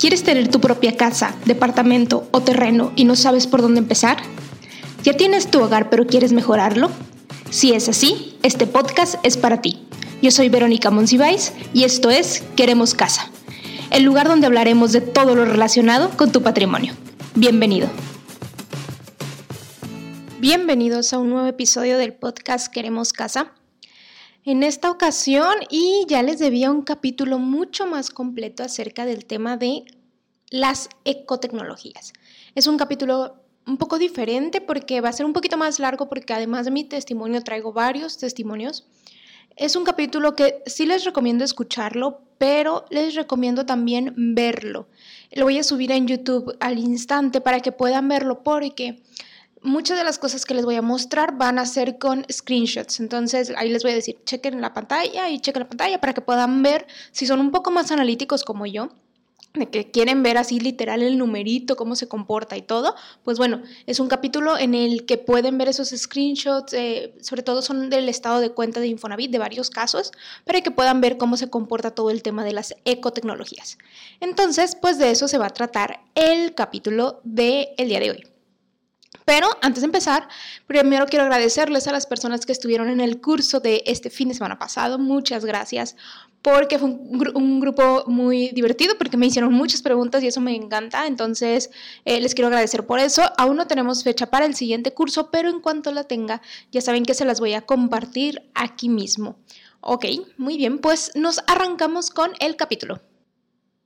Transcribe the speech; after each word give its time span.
¿Quieres 0.00 0.22
tener 0.22 0.48
tu 0.48 0.62
propia 0.62 0.96
casa, 0.96 1.36
departamento 1.44 2.26
o 2.30 2.40
terreno 2.40 2.90
y 2.96 3.04
no 3.04 3.16
sabes 3.16 3.46
por 3.46 3.60
dónde 3.60 3.80
empezar? 3.80 4.16
¿Ya 5.02 5.12
tienes 5.12 5.50
tu 5.50 5.60
hogar 5.60 5.90
pero 5.90 6.06
quieres 6.06 6.32
mejorarlo? 6.32 6.90
Si 7.50 7.74
es 7.74 7.86
así, 7.86 8.34
este 8.42 8.66
podcast 8.66 9.16
es 9.24 9.36
para 9.36 9.60
ti. 9.60 9.86
Yo 10.22 10.30
soy 10.30 10.48
Verónica 10.48 10.90
Monsiváis 10.90 11.52
y 11.74 11.84
esto 11.84 12.08
es 12.08 12.42
Queremos 12.56 12.94
Casa, 12.94 13.30
el 13.90 14.04
lugar 14.04 14.26
donde 14.26 14.46
hablaremos 14.46 14.92
de 14.92 15.02
todo 15.02 15.34
lo 15.34 15.44
relacionado 15.44 16.08
con 16.16 16.32
tu 16.32 16.40
patrimonio. 16.40 16.94
Bienvenido. 17.34 17.86
Bienvenidos 20.38 21.12
a 21.12 21.18
un 21.18 21.28
nuevo 21.28 21.46
episodio 21.46 21.98
del 21.98 22.14
podcast 22.14 22.72
Queremos 22.72 23.12
Casa. 23.12 23.52
En 24.46 24.62
esta 24.62 24.90
ocasión, 24.90 25.52
y 25.68 26.06
ya 26.08 26.22
les 26.22 26.38
debía 26.38 26.70
un 26.70 26.80
capítulo 26.80 27.38
mucho 27.38 27.86
más 27.86 28.08
completo 28.08 28.62
acerca 28.62 29.04
del 29.04 29.26
tema 29.26 29.58
de 29.58 29.84
las 30.50 30.88
ecotecnologías. 31.04 32.12
Es 32.54 32.66
un 32.66 32.76
capítulo 32.76 33.36
un 33.66 33.76
poco 33.76 33.98
diferente 33.98 34.60
porque 34.60 35.00
va 35.00 35.08
a 35.08 35.12
ser 35.12 35.26
un 35.26 35.32
poquito 35.32 35.56
más 35.56 35.78
largo 35.78 36.08
porque 36.08 36.32
además 36.32 36.64
de 36.64 36.72
mi 36.72 36.84
testimonio 36.84 37.42
traigo 37.42 37.72
varios 37.72 38.18
testimonios. 38.18 38.86
Es 39.56 39.76
un 39.76 39.84
capítulo 39.84 40.34
que 40.34 40.62
sí 40.66 40.86
les 40.86 41.04
recomiendo 41.04 41.44
escucharlo, 41.44 42.22
pero 42.38 42.84
les 42.90 43.14
recomiendo 43.14 43.66
también 43.66 44.14
verlo. 44.34 44.88
Lo 45.32 45.44
voy 45.44 45.58
a 45.58 45.62
subir 45.62 45.92
en 45.92 46.06
YouTube 46.06 46.56
al 46.60 46.78
instante 46.78 47.40
para 47.40 47.60
que 47.60 47.70
puedan 47.70 48.08
verlo 48.08 48.42
porque 48.42 49.02
muchas 49.62 49.98
de 49.98 50.04
las 50.04 50.18
cosas 50.18 50.46
que 50.46 50.54
les 50.54 50.64
voy 50.64 50.76
a 50.76 50.82
mostrar 50.82 51.36
van 51.36 51.58
a 51.58 51.66
ser 51.66 51.98
con 51.98 52.24
screenshots. 52.32 52.98
Entonces 52.98 53.52
ahí 53.56 53.68
les 53.68 53.82
voy 53.82 53.92
a 53.92 53.96
decir, 53.96 54.18
chequen 54.24 54.60
la 54.60 54.72
pantalla 54.72 55.28
y 55.28 55.38
chequen 55.38 55.62
la 55.62 55.68
pantalla 55.68 56.00
para 56.00 56.14
que 56.14 56.22
puedan 56.22 56.62
ver 56.62 56.86
si 57.12 57.26
son 57.26 57.40
un 57.40 57.50
poco 57.50 57.70
más 57.70 57.92
analíticos 57.92 58.42
como 58.42 58.66
yo 58.66 58.88
de 59.54 59.68
que 59.68 59.90
quieren 59.90 60.22
ver 60.22 60.38
así 60.38 60.60
literal 60.60 61.02
el 61.02 61.18
numerito, 61.18 61.76
cómo 61.76 61.96
se 61.96 62.06
comporta 62.06 62.56
y 62.56 62.62
todo, 62.62 62.94
pues 63.24 63.36
bueno, 63.36 63.62
es 63.86 63.98
un 63.98 64.08
capítulo 64.08 64.56
en 64.56 64.74
el 64.74 65.06
que 65.06 65.18
pueden 65.18 65.58
ver 65.58 65.68
esos 65.68 65.88
screenshots, 65.88 66.72
eh, 66.72 67.14
sobre 67.20 67.42
todo 67.42 67.60
son 67.60 67.90
del 67.90 68.08
estado 68.08 68.40
de 68.40 68.50
cuenta 68.50 68.78
de 68.78 68.86
Infonavit, 68.86 69.30
de 69.30 69.38
varios 69.38 69.70
casos, 69.70 70.12
para 70.44 70.60
que 70.60 70.70
puedan 70.70 71.00
ver 71.00 71.18
cómo 71.18 71.36
se 71.36 71.50
comporta 71.50 71.90
todo 71.90 72.10
el 72.10 72.22
tema 72.22 72.44
de 72.44 72.52
las 72.52 72.74
ecotecnologías. 72.84 73.78
Entonces, 74.20 74.76
pues 74.80 74.98
de 74.98 75.10
eso 75.10 75.26
se 75.26 75.38
va 75.38 75.46
a 75.46 75.50
tratar 75.50 76.00
el 76.14 76.54
capítulo 76.54 77.20
del 77.24 77.68
el 77.76 77.88
día 77.88 78.00
de 78.00 78.10
hoy. 78.12 78.30
Pero 79.24 79.48
antes 79.62 79.82
de 79.82 79.86
empezar, 79.86 80.28
primero 80.66 81.06
quiero 81.06 81.24
agradecerles 81.24 81.86
a 81.86 81.92
las 81.92 82.06
personas 82.06 82.46
que 82.46 82.52
estuvieron 82.52 82.88
en 82.88 83.00
el 83.00 83.20
curso 83.20 83.60
de 83.60 83.82
este 83.86 84.10
fin 84.10 84.28
de 84.28 84.34
semana 84.34 84.58
pasado. 84.58 84.98
Muchas 84.98 85.44
gracias 85.44 85.96
porque 86.42 86.78
fue 86.78 86.88
un, 86.88 87.60
grupo 87.60 88.04
muy 88.06 88.48
divertido, 88.50 88.96
porque 88.96 89.16
me 89.16 89.26
hicieron 89.26 89.52
muchas 89.52 89.82
preguntas 89.82 90.22
y 90.22 90.28
eso 90.28 90.40
me 90.40 90.54
encanta. 90.54 91.06
Entonces, 91.06 91.70
eh, 92.04 92.20
les 92.20 92.34
quiero 92.34 92.48
agradecer 92.48 92.86
por 92.86 92.98
eso. 92.98 93.22
Aún 93.36 93.56
no 93.56 93.66
tenemos 93.66 94.04
fecha 94.04 94.26
para 94.30 94.46
el 94.46 94.54
siguiente 94.54 94.92
curso, 94.92 95.30
pero 95.30 95.50
en 95.50 95.60
cuanto 95.60 95.92
la 95.92 96.04
tenga, 96.04 96.40
ya 96.72 96.80
saben 96.80 97.04
que 97.04 97.14
se 97.14 97.24
las 97.24 97.40
voy 97.40 97.52
a 97.52 97.62
compartir 97.62 98.50
aquí 98.54 98.88
mismo. 98.88 99.36
Ok, 99.82 100.06
muy 100.36 100.56
bien, 100.56 100.78
pues 100.78 101.12
nos 101.14 101.40
arrancamos 101.46 102.10
con 102.10 102.32
el 102.40 102.56
capítulo. 102.56 103.00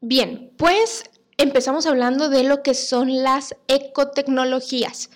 Bien, 0.00 0.52
pues 0.56 1.04
empezamos 1.38 1.86
hablando 1.86 2.28
de 2.28 2.44
lo 2.44 2.62
que 2.62 2.74
son 2.74 3.22
las 3.22 3.54
ecotecnologías. 3.68 5.10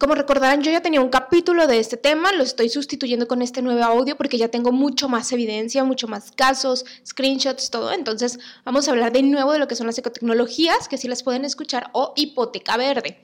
Como 0.00 0.14
recordarán, 0.14 0.62
yo 0.62 0.72
ya 0.72 0.80
tenía 0.80 1.02
un 1.02 1.10
capítulo 1.10 1.66
de 1.66 1.78
este 1.78 1.98
tema, 1.98 2.32
lo 2.32 2.42
estoy 2.42 2.70
sustituyendo 2.70 3.28
con 3.28 3.42
este 3.42 3.60
nuevo 3.60 3.84
audio 3.84 4.16
porque 4.16 4.38
ya 4.38 4.48
tengo 4.48 4.72
mucho 4.72 5.10
más 5.10 5.30
evidencia, 5.30 5.84
mucho 5.84 6.08
más 6.08 6.32
casos, 6.32 6.86
screenshots, 7.06 7.68
todo. 7.68 7.92
Entonces, 7.92 8.38
vamos 8.64 8.88
a 8.88 8.92
hablar 8.92 9.12
de 9.12 9.22
nuevo 9.22 9.52
de 9.52 9.58
lo 9.58 9.68
que 9.68 9.74
son 9.74 9.86
las 9.86 9.98
ecotecnologías, 9.98 10.88
que 10.88 10.96
sí 10.96 11.06
las 11.06 11.22
pueden 11.22 11.44
escuchar, 11.44 11.90
o 11.92 12.14
hipoteca 12.16 12.78
verde. 12.78 13.20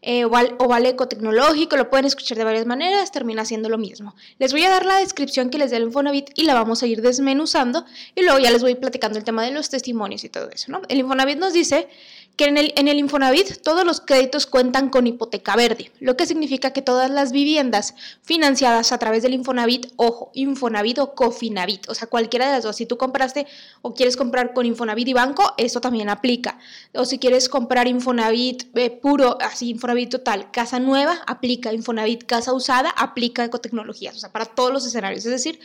Eh, 0.00 0.24
o, 0.24 0.28
vale 0.68 0.88
ecotecnológico, 0.88 1.76
lo 1.76 1.90
pueden 1.90 2.06
escuchar 2.06 2.38
de 2.38 2.44
varias 2.44 2.64
maneras, 2.64 3.12
termina 3.12 3.44
siendo 3.44 3.68
lo 3.68 3.76
mismo. 3.76 4.14
Les 4.38 4.52
voy 4.52 4.62
a 4.64 4.70
dar 4.70 4.86
la 4.86 4.98
descripción 5.00 5.50
que 5.50 5.58
les 5.58 5.70
dé 5.70 5.76
el 5.76 5.84
Infonavit 5.84 6.30
y 6.36 6.44
la 6.44 6.54
vamos 6.54 6.82
a 6.82 6.86
ir 6.86 7.02
desmenuzando 7.02 7.84
y 8.14 8.22
luego 8.22 8.38
ya 8.38 8.50
les 8.50 8.62
voy 8.62 8.74
platicando 8.74 9.18
el 9.18 9.24
tema 9.24 9.42
de 9.44 9.50
los 9.50 9.68
testimonios 9.68 10.24
y 10.24 10.30
todo 10.30 10.50
eso, 10.50 10.72
¿no? 10.72 10.80
El 10.88 10.98
Infonavit 10.98 11.38
nos 11.38 11.54
dice 11.54 11.88
que 12.36 12.46
en 12.46 12.58
el, 12.58 12.72
en 12.76 12.88
el 12.88 12.98
Infonavit 12.98 13.62
todos 13.62 13.84
los 13.84 14.00
créditos 14.00 14.46
cuentan 14.46 14.88
con 14.88 15.06
hipoteca 15.06 15.54
verde, 15.54 15.92
lo 16.00 16.16
que 16.16 16.26
significa 16.26 16.72
que 16.72 16.82
todas 16.82 17.10
las 17.10 17.30
viviendas 17.30 17.94
financiadas 18.22 18.90
a 18.92 18.98
través 18.98 19.22
del 19.22 19.34
Infonavit, 19.34 19.92
ojo, 19.96 20.30
Infonavit 20.34 20.98
o 20.98 21.14
Cofinavit, 21.14 21.88
o 21.88 21.94
sea, 21.94 22.08
cualquiera 22.08 22.46
de 22.46 22.52
las 22.52 22.64
dos, 22.64 22.76
si 22.76 22.86
tú 22.86 22.96
compraste 22.96 23.46
o 23.82 23.94
quieres 23.94 24.16
comprar 24.16 24.52
con 24.52 24.66
Infonavit 24.66 25.08
y 25.08 25.12
banco, 25.12 25.54
eso 25.58 25.80
también 25.80 26.08
aplica. 26.08 26.58
O 26.92 27.04
si 27.04 27.18
quieres 27.18 27.48
comprar 27.48 27.86
Infonavit 27.86 28.64
eh, 28.76 28.90
puro, 28.90 29.38
así, 29.40 29.70
Infonavit 29.70 30.10
total, 30.10 30.50
casa 30.50 30.80
nueva, 30.80 31.22
aplica, 31.26 31.72
Infonavit 31.72 32.24
casa 32.24 32.52
usada, 32.52 32.90
aplica 32.90 33.44
ecotecnologías, 33.44 34.16
o 34.16 34.18
sea, 34.18 34.32
para 34.32 34.46
todos 34.46 34.72
los 34.72 34.86
escenarios, 34.86 35.24
es 35.24 35.30
decir, 35.30 35.60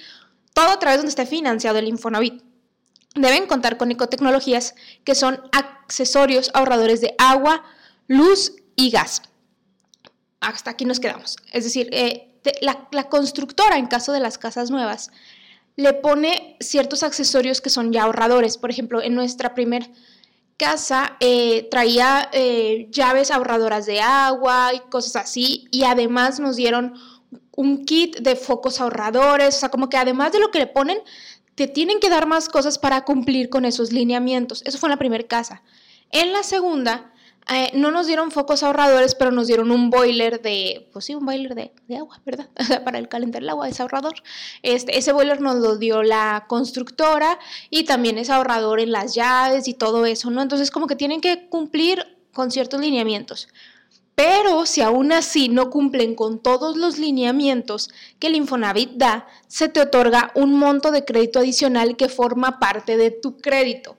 todo 0.53 0.69
a 0.69 0.79
través 0.79 0.99
donde 0.99 1.09
esté 1.09 1.25
financiado 1.25 1.79
el 1.79 1.87
Infonavit 1.87 2.48
deben 3.15 3.47
contar 3.47 3.77
con 3.77 3.91
ecotecnologías 3.91 4.75
que 5.03 5.15
son 5.15 5.41
accesorios 5.51 6.51
ahorradores 6.53 7.01
de 7.01 7.15
agua, 7.17 7.63
luz 8.07 8.53
y 8.75 8.91
gas. 8.91 9.21
Hasta 10.39 10.71
aquí 10.71 10.85
nos 10.85 10.99
quedamos. 10.99 11.37
Es 11.51 11.63
decir, 11.63 11.89
eh, 11.91 12.29
la, 12.61 13.09
constructora, 13.09 13.77
en 13.77 13.87
caso 13.87 14.13
de 14.13 14.19
las 14.19 14.37
casas 14.37 14.71
nuevas, 14.71 15.11
le 15.75 15.93
pone 15.93 16.57
ciertos 16.59 17.03
accesorios 17.03 17.61
que 17.61 17.69
son 17.69 17.91
ya 17.91 18.03
ahorradores. 18.03 18.57
Por 18.57 18.69
ejemplo, 18.69 19.01
en 19.01 19.15
nuestra 19.15 19.53
primera 19.53 19.87
casa 20.57 21.15
eh, 21.19 21.67
traía 21.71 22.29
eh, 22.33 22.87
llaves 22.91 23.31
ahorradoras 23.31 23.85
de 23.85 24.01
agua 24.01 24.73
y 24.73 24.79
cosas 24.89 25.15
así. 25.17 25.67
Y 25.71 25.83
además 25.83 26.39
nos 26.39 26.55
dieron 26.55 26.93
un 27.55 27.85
kit 27.85 28.17
de 28.19 28.35
focos 28.35 28.79
ahorradores. 28.79 29.55
O 29.55 29.59
sea, 29.59 29.69
como 29.69 29.89
que 29.89 29.97
además 29.97 30.31
de 30.31 30.39
lo 30.39 30.51
que 30.51 30.59
le 30.59 30.67
ponen, 30.67 30.99
te 31.59 31.67
tienen 31.67 31.99
que 31.99 32.09
dar 32.09 32.25
más 32.25 32.47
cosas 32.47 32.79
para 32.79 33.03
cumplir 33.03 33.49
con 33.49 33.65
esos 33.65 33.91
lineamientos. 33.91 34.61
Eso 34.65 34.77
fue 34.77 34.87
en 34.87 34.91
la 34.91 34.97
primera 34.97 35.27
casa. 35.27 35.61
En 36.09 36.31
la 36.31 36.41
segunda, 36.41 37.11
eh, 37.53 37.69
no 37.73 37.91
nos 37.91 38.07
dieron 38.07 38.31
focos 38.31 38.63
ahorradores, 38.63 39.13
pero 39.13 39.31
nos 39.31 39.47
dieron 39.47 39.69
un 39.69 39.89
boiler 39.89 40.41
de, 40.41 40.89
pues 40.93 41.03
sí, 41.03 41.15
un 41.15 41.25
boiler 41.25 41.55
de, 41.55 41.97
agua, 41.97 42.21
¿verdad? 42.25 42.47
para 42.85 42.97
el 42.97 43.09
calentar 43.09 43.43
el 43.43 43.49
agua 43.49 43.67
es 43.67 43.77
ahorrador. 43.81 44.23
Este, 44.63 44.97
ese 44.97 45.11
boiler 45.11 45.41
nos 45.41 45.57
lo 45.57 45.77
dio 45.77 46.01
la 46.01 46.45
constructora 46.47 47.37
y 47.69 47.83
también 47.83 48.17
es 48.17 48.29
ahorrador 48.29 48.79
en 48.79 48.93
las 48.93 49.13
llaves 49.13 49.67
y 49.67 49.73
todo 49.73 50.05
eso, 50.05 50.31
¿no? 50.31 50.41
Entonces 50.41 50.71
como 50.71 50.87
que 50.87 50.95
tienen 50.95 51.19
que 51.19 51.49
cumplir 51.49 52.05
con 52.31 52.51
ciertos 52.51 52.79
lineamientos. 52.79 53.49
Pero 54.19 54.65
si 54.65 54.81
aún 54.81 55.13
así 55.13 55.47
no 55.47 55.69
cumplen 55.69 56.13
con 56.13 56.43
todos 56.43 56.75
los 56.75 56.97
lineamientos 56.97 57.89
que 58.19 58.27
el 58.27 58.35
Infonavit 58.35 58.91
da, 58.95 59.25
se 59.47 59.69
te 59.69 59.79
otorga 59.79 60.33
un 60.35 60.55
monto 60.55 60.91
de 60.91 61.05
crédito 61.05 61.39
adicional 61.39 61.95
que 61.95 62.09
forma 62.09 62.59
parte 62.59 62.97
de 62.97 63.11
tu 63.11 63.37
crédito. 63.37 63.95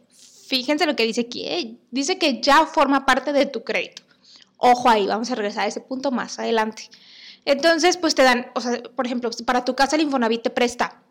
Fíjense 0.47 0.85
lo 0.85 0.95
que 0.95 1.07
dice 1.07 1.23
aquí, 1.23 1.47
¿eh? 1.47 1.79
dice 1.91 2.19
que 2.19 2.43
ya 2.43 2.67
forma 2.67 3.07
parte 3.07 3.33
de 3.33 3.47
tu 3.47 3.65
crédito. 3.65 4.03
Ojo 4.59 4.91
ahí, 4.91 5.07
vamos 5.07 5.31
a 5.31 5.37
regresar 5.37 5.65
a 5.65 5.69
ese 5.69 5.81
punto 5.81 6.11
más 6.11 6.39
adelante. 6.39 6.91
Entonces, 7.47 7.97
pues 7.97 8.15
te 8.15 8.23
dan, 8.23 8.49
o 8.55 8.61
sea, 8.61 8.79
por 8.95 9.07
ejemplo, 9.07 9.31
para 9.47 9.65
tu 9.65 9.75
casa 9.75 9.97
el 9.97 10.03
Infonavit 10.03 10.43
te 10.43 10.51
presta 10.51 11.03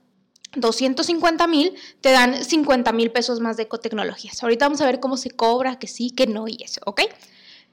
250 0.56 1.48
mil, 1.48 1.74
te 2.02 2.12
dan 2.12 2.46
50 2.46 2.92
mil 2.92 3.09
pesos 3.09 3.40
más 3.40 3.58
de 3.58 3.64
ecotecnologías. 3.64 4.44
Ahorita 4.44 4.66
vamos 4.66 4.81
a 4.81 4.86
ver 4.86 5.00
cómo 5.00 5.18
se 5.18 5.31
cobra, 5.31 5.80
que 5.80 5.88
sí, 5.88 6.12
que 6.12 6.28
no 6.28 6.48
y 6.48 6.59
eso, 6.62 6.81
¿ok? 6.86 7.02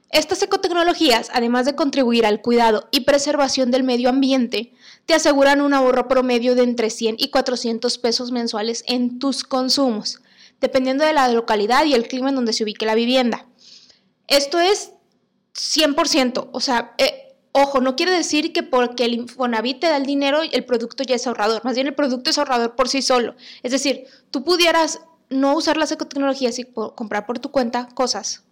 Estas 0.09 0.41
ecotecnologías, 0.41 1.29
además 1.33 1.65
de 1.65 1.75
contribuir 1.75 2.25
al 2.25 2.41
cuidado 2.41 2.87
y 2.91 3.01
preservación 3.01 3.71
del 3.71 3.83
medio 3.83 4.09
ambiente, 4.09 4.73
te 5.05 5.13
aseguran 5.13 5.59
un 5.59 5.73
ahorro 5.73 6.07
promedio 6.07 6.55
de 6.55 6.63
entre 6.63 6.89
100 6.89 7.17
y 7.19 7.29
400 7.29 7.97
pesos 7.97 8.31
mensuales 8.31 8.83
en 8.87 9.19
tus 9.19 9.43
consumos, 9.43 10.21
dependiendo 10.61 11.03
de 11.03 11.11
la 11.11 11.27
localidad 11.27 11.85
y 11.85 11.93
el 11.93 12.07
clima 12.07 12.29
en 12.29 12.35
donde 12.35 12.53
se 12.53 12.63
ubique 12.63 12.85
la 12.85 12.95
vivienda. 12.95 13.47
Esto 14.27 14.61
es 14.61 14.91
100%, 15.53 16.49
o 16.53 16.59
sea, 16.61 16.93
eh, 16.97 17.35
ojo, 17.51 17.81
no 17.81 17.97
quiere 17.97 18.13
decir 18.13 18.53
que 18.53 18.63
porque 18.63 19.03
el 19.03 19.13
Infonavit 19.13 19.81
te 19.81 19.87
da 19.87 19.97
el 19.97 20.05
dinero, 20.05 20.39
el 20.41 20.63
producto 20.63 21.03
ya 21.03 21.15
es 21.15 21.27
ahorrador, 21.27 21.65
más 21.65 21.75
bien 21.75 21.87
el 21.87 21.95
producto 21.95 22.29
es 22.29 22.37
ahorrador 22.37 22.75
por 22.75 22.87
sí 22.87 23.01
solo. 23.01 23.35
Es 23.61 23.71
decir, 23.73 24.05
tú 24.31 24.45
pudieras 24.45 25.01
no 25.29 25.53
usar 25.55 25.75
las 25.75 25.91
ecotecnologías 25.91 26.59
y 26.59 26.63
comprar 26.63 27.25
por 27.25 27.39
tu 27.39 27.51
cuenta 27.51 27.89
cosas 27.93 28.46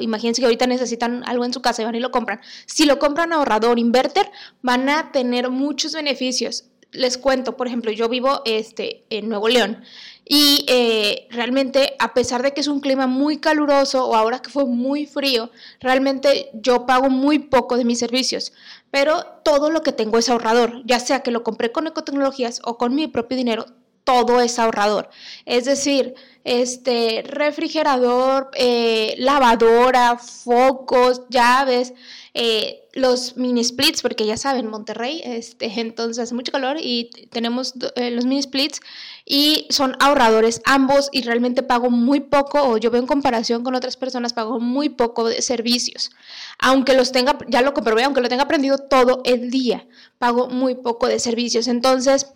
Imagínense 0.00 0.40
que 0.40 0.46
ahorita 0.46 0.66
necesitan 0.66 1.22
algo 1.26 1.44
en 1.44 1.52
su 1.52 1.60
casa 1.60 1.82
y 1.82 1.84
van 1.84 1.94
y 1.94 2.00
lo 2.00 2.10
compran. 2.10 2.40
Si 2.66 2.84
lo 2.84 2.98
compran 2.98 3.32
ahorrador, 3.32 3.78
inverter, 3.78 4.30
van 4.62 4.88
a 4.88 5.12
tener 5.12 5.50
muchos 5.50 5.94
beneficios. 5.94 6.64
Les 6.90 7.18
cuento, 7.18 7.56
por 7.56 7.66
ejemplo, 7.66 7.90
yo 7.90 8.08
vivo 8.08 8.42
este, 8.44 9.04
en 9.10 9.28
Nuevo 9.28 9.48
León 9.48 9.82
y 10.24 10.64
eh, 10.68 11.26
realmente, 11.30 11.94
a 11.98 12.14
pesar 12.14 12.42
de 12.42 12.52
que 12.52 12.60
es 12.60 12.68
un 12.68 12.80
clima 12.80 13.06
muy 13.06 13.38
caluroso 13.38 14.06
o 14.06 14.14
ahora 14.14 14.40
que 14.40 14.50
fue 14.50 14.64
muy 14.64 15.06
frío, 15.06 15.50
realmente 15.80 16.50
yo 16.54 16.86
pago 16.86 17.10
muy 17.10 17.38
poco 17.38 17.76
de 17.76 17.84
mis 17.84 17.98
servicios, 17.98 18.52
pero 18.90 19.24
todo 19.44 19.70
lo 19.70 19.82
que 19.82 19.92
tengo 19.92 20.18
es 20.18 20.28
ahorrador, 20.28 20.82
ya 20.84 21.00
sea 21.00 21.20
que 21.20 21.32
lo 21.32 21.42
compré 21.42 21.72
con 21.72 21.86
ecotecnologías 21.86 22.60
o 22.64 22.78
con 22.78 22.94
mi 22.94 23.08
propio 23.08 23.36
dinero, 23.36 23.66
todo 24.04 24.40
es 24.40 24.58
ahorrador. 24.58 25.08
Es 25.46 25.64
decir, 25.64 26.14
este 26.44 27.22
refrigerador, 27.24 28.50
eh, 28.54 29.14
lavadora, 29.18 30.18
focos, 30.18 31.22
llaves, 31.28 31.92
eh, 32.34 32.88
los 32.94 33.36
mini 33.36 33.62
splits, 33.62 34.02
porque 34.02 34.26
ya 34.26 34.36
saben, 34.36 34.66
Monterrey, 34.66 35.22
este, 35.24 35.66
entonces 35.80 36.22
hace 36.22 36.34
mucho 36.34 36.50
calor 36.52 36.78
y 36.80 37.10
tenemos 37.30 37.74
eh, 37.94 38.10
los 38.10 38.24
mini 38.24 38.42
splits 38.42 38.80
y 39.24 39.66
son 39.70 39.96
ahorradores 40.00 40.62
ambos 40.64 41.08
y 41.12 41.22
realmente 41.22 41.62
pago 41.62 41.90
muy 41.90 42.20
poco, 42.20 42.60
o 42.62 42.76
yo 42.76 42.90
veo 42.90 43.00
en 43.00 43.06
comparación 43.06 43.62
con 43.62 43.74
otras 43.74 43.96
personas, 43.96 44.32
pago 44.32 44.58
muy 44.58 44.88
poco 44.88 45.28
de 45.28 45.42
servicios. 45.42 46.10
Aunque 46.58 46.94
los 46.94 47.12
tenga, 47.12 47.38
ya 47.48 47.62
lo 47.62 47.72
comprobé, 47.72 48.02
aunque 48.04 48.20
lo 48.20 48.28
tenga 48.28 48.44
aprendido 48.44 48.78
todo 48.78 49.22
el 49.24 49.50
día, 49.50 49.86
pago 50.18 50.48
muy 50.48 50.74
poco 50.74 51.06
de 51.06 51.18
servicios. 51.20 51.68
Entonces, 51.68 52.34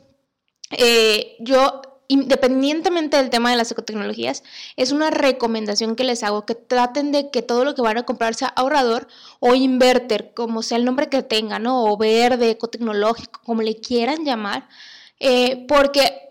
yo 1.38 1.82
independientemente 2.08 3.16
del 3.16 3.30
tema 3.30 3.50
de 3.50 3.56
las 3.56 3.70
ecotecnologías, 3.70 4.42
es 4.76 4.92
una 4.92 5.10
recomendación 5.10 5.96
que 5.96 6.04
les 6.04 6.22
hago 6.22 6.46
que 6.46 6.54
traten 6.54 7.12
de 7.12 7.30
que 7.30 7.42
todo 7.42 7.64
lo 7.64 7.74
que 7.74 7.82
van 7.82 7.98
a 7.98 8.04
comprar 8.04 8.34
sea 8.34 8.48
ahorrador 8.48 9.08
o 9.40 9.54
inverter, 9.54 10.32
como 10.34 10.62
sea 10.62 10.78
el 10.78 10.84
nombre 10.84 11.08
que 11.08 11.22
tengan, 11.22 11.64
¿no? 11.64 11.84
O 11.84 11.96
verde, 11.96 12.50
ecotecnológico, 12.50 13.40
como 13.44 13.62
le 13.62 13.76
quieran 13.76 14.24
llamar, 14.24 14.68
eh, 15.18 15.64
porque 15.68 16.25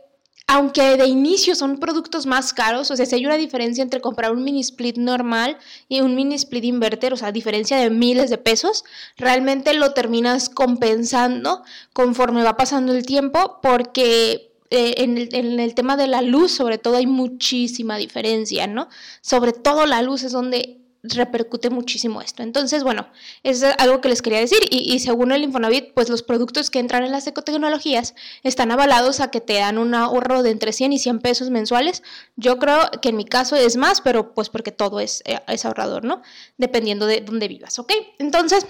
aunque 0.48 0.96
de 0.98 1.08
inicio 1.08 1.56
son 1.56 1.78
productos 1.78 2.26
más 2.26 2.54
caros, 2.54 2.92
o 2.92 2.96
sea, 2.96 3.06
si 3.06 3.16
hay 3.16 3.26
una 3.26 3.38
diferencia 3.38 3.82
entre 3.82 4.00
comprar 4.00 4.32
un 4.32 4.44
mini 4.44 4.62
split 4.62 4.98
normal 4.98 5.58
y 5.90 6.02
un 6.02 6.16
mini 6.16 6.36
split 6.36 6.64
inverter, 6.66 7.14
o 7.14 7.18
sea, 7.18 7.32
diferencia 7.32 7.78
de 7.78 7.90
miles 7.90 8.30
de 8.30 8.38
pesos, 8.38 8.84
realmente 9.18 9.74
lo 9.74 9.94
terminas 9.94 10.50
compensando 10.50 11.64
conforme 11.94 12.44
va 12.44 12.58
pasando 12.58 12.94
el 12.94 13.06
tiempo 13.06 13.60
porque 13.62 14.52
eh, 14.72 14.96
en, 14.98 15.60
el, 15.60 15.76
tema 15.76 15.96
de 15.96 16.08
la 16.08 16.22
luz, 16.22 16.52
sobre 16.52 16.78
todo, 16.78 16.98
hay 16.98 17.08
muchísima 17.08 17.98
diferencia, 17.98 18.68
¿no? 18.68 18.88
Sobre 19.22 19.54
todo 19.54 19.86
la 19.86 20.02
luz 20.02 20.24
es 20.24 20.32
donde 20.32 20.85
repercute 21.14 21.70
muchísimo 21.70 22.22
esto. 22.22 22.44
Entonces, 22.44 22.84
bueno, 22.84 23.08
es 23.44 23.64
algo 23.64 24.02
que 24.02 24.10
les 24.10 24.22
quería 24.22 24.40
decir 24.40 24.60
y, 24.70 25.00
según 25.00 25.32
el 25.32 25.44
Infonavit, 25.44 25.94
pues 25.94 26.10
los 26.10 26.24
productos 26.24 26.70
que 26.70 26.80
entran 26.80 27.04
en 27.04 27.12
las 27.12 27.28
ecotecnologías 27.28 28.16
están 28.44 28.72
avalados 28.72 29.20
a 29.20 29.32
que 29.32 29.42
te 29.42 29.54
dan 29.56 29.78
un 29.78 29.94
ahorro 29.94 30.44
de 30.44 30.52
entre 30.52 30.72
100 30.74 30.94
y 30.94 31.00
100 31.00 31.20
pesos 31.20 31.50
mensuales. 31.50 32.04
Yo 32.36 32.60
creo 32.60 32.90
que 33.02 33.10
en 33.10 33.18
mi 33.18 33.26
caso 33.26 33.56
es 33.56 33.78
más, 33.78 34.02
pero 34.02 34.34
pues 34.34 34.50
porque 34.50 34.72
todo 34.72 35.00
es, 35.00 35.22
eh, 35.26 35.40
es 35.48 35.66
ahorrador, 35.66 36.04
¿no? 36.04 36.22
Dependiendo 36.58 37.06
de 37.06 37.22
dónde 37.22 37.48
vivas, 37.48 37.78
¿ok? 37.80 37.94
Entonces, 38.20 38.66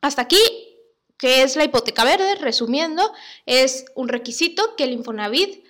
hasta 0.00 0.22
aquí 0.22 0.38
¿Qué 1.18 1.42
es 1.42 1.56
la 1.56 1.64
hipoteca 1.64 2.04
verde? 2.04 2.34
Resumiendo, 2.34 3.10
es 3.46 3.86
un 3.94 4.08
requisito 4.08 4.76
que 4.76 4.84
el 4.84 4.92
Infonavit 4.92 5.64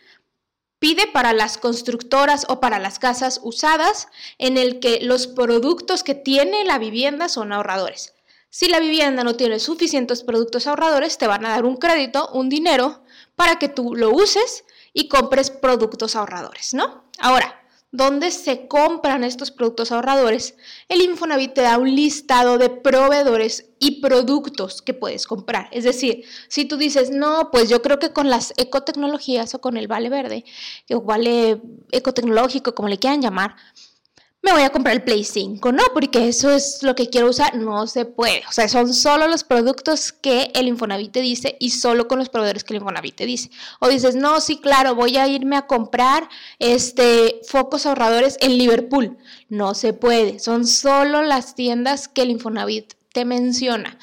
pide 0.79 1.07
para 1.07 1.33
las 1.33 1.59
constructoras 1.59 2.47
o 2.49 2.61
para 2.61 2.79
las 2.79 2.99
casas 2.99 3.41
usadas 3.43 4.09
en 4.39 4.59
el 4.59 4.81
que 4.81 5.01
los 5.01 5.27
productos 5.27 6.03
que 6.03 6.15
tiene 6.15 6.65
la 6.65 6.79
vivienda 6.79 7.29
son 7.29 7.53
ahorradores. 7.53 8.15
Si 8.51 8.69
la 8.69 8.81
vivienda 8.81 9.25
no 9.25 9.37
tiene 9.37 9.59
suficientes 9.59 10.23
productos 10.23 10.67
ahorradores, 10.67 11.19
te 11.19 11.27
van 11.27 11.45
a 11.45 11.51
dar 11.51 11.65
un 11.65 11.77
crédito, 11.77 12.31
un 12.33 12.49
dinero, 12.49 13.03
para 13.35 13.59
que 13.59 13.69
tú 13.69 13.95
lo 13.95 14.11
uses 14.11 14.65
y 14.93 15.09
compres 15.09 15.51
productos 15.51 16.17
ahorradores, 16.17 16.73
¿no? 16.73 17.05
Ahora, 17.19 17.61
dónde 17.93 18.31
se 18.31 18.69
compran 18.69 19.25
estos 19.25 19.51
productos 19.51 19.93
ahorradores, 19.93 20.57
el 20.89 21.03
Infonavit 21.03 21.55
te 21.55 21.63
da 21.63 21.79
un 21.79 21.95
listado 21.95 22.59
de 22.59 22.69
proveedores 22.69 23.71
y 23.79 24.01
productos 24.01 24.83
que 24.83 24.95
puedes 24.95 25.27
comprar. 25.27 25.69
Es 25.73 25.85
decir, 25.85 26.25
si 26.49 26.65
tú 26.65 26.77
dices, 26.77 27.11
no, 27.11 27.51
pues 27.51 27.69
yo 27.69 27.83
creo 27.83 27.99
que 27.99 28.13
con 28.13 28.29
las 28.29 28.53
ecotecnologías 28.57 29.55
o 29.55 29.61
con 29.61 29.77
el 29.77 29.89
vale 29.89 30.09
verde, 30.09 30.45
o 30.91 31.01
vale 31.03 31.61
ecotecnológico, 31.93 32.75
como 32.75 32.89
le 32.89 32.99
quieran 32.99 33.23
llamar, 33.23 33.57
me 34.43 34.53
voy 34.53 34.63
a 34.63 34.71
comprar 34.71 34.95
el 34.95 35.03
Play 35.03 35.25
5, 35.25 35.73
no, 35.73 35.83
porque 35.93 36.29
eso 36.29 36.51
es 36.51 36.83
lo 36.85 36.95
que 36.95 37.11
quiero 37.11 37.29
usar, 37.29 37.57
no 37.57 37.87
se 37.89 38.05
puede. 38.05 38.45
O 38.49 38.53
sea, 38.53 38.69
son 38.69 38.95
solo 38.95 39.27
los 39.27 39.43
productos 39.43 40.13
que 40.13 40.53
el 40.55 40.69
Infonavit 40.69 41.11
te 41.11 41.21
dice 41.21 41.57
y 41.59 41.71
solo 41.71 42.07
con 42.07 42.21
los 42.21 42.29
proveedores 42.29 42.63
que 42.63 42.75
el 42.75 42.81
Infonavit 42.81 43.17
te 43.17 43.27
dice. 43.27 43.51
O 43.81 43.89
dices, 43.89 44.15
no, 44.15 44.41
sí, 44.41 44.59
claro, 44.59 44.95
voy 44.95 45.17
a 45.17 45.27
irme 45.27 45.57
a 45.57 45.67
comprar 45.67 46.29
este 46.61 47.41
focos 47.49 47.87
ahorradores 47.87 48.37
en 48.41 48.57
Liverpool. 48.57 49.19
No 49.49 49.75
se 49.75 49.93
puede, 49.93 50.39
son 50.39 50.65
solo 50.67 51.23
las 51.23 51.57
tiendas 51.57 52.07
que 52.07 52.23
el 52.23 52.31
Infonavit 52.31 52.95
te 53.13 53.25
menciona. 53.25 53.99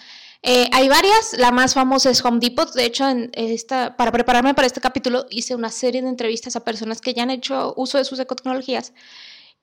Eh, 0.45 0.69
hay 0.73 0.89
varias, 0.89 1.37
la 1.37 1.51
más 1.51 1.73
famosa 1.73 2.09
es 2.09 2.23
Home 2.25 2.39
Depot. 2.41 2.69
De 2.73 2.83
hecho, 2.83 3.05
esta, 3.31 3.95
para 3.95 4.11
prepararme 4.11 4.53
para 4.53 4.67
este 4.67 4.81
capítulo 4.81 5.25
hice 5.29 5.55
una 5.55 5.69
serie 5.71 6.01
de 6.01 6.09
entrevistas 6.09 6.57
a 6.57 6.65
personas 6.65 6.99
que 6.99 7.13
ya 7.13 7.23
han 7.23 7.29
hecho 7.29 7.73
uso 7.77 7.97
de 7.97 8.03
sus 8.03 8.19
ecotecnologías 8.19 8.91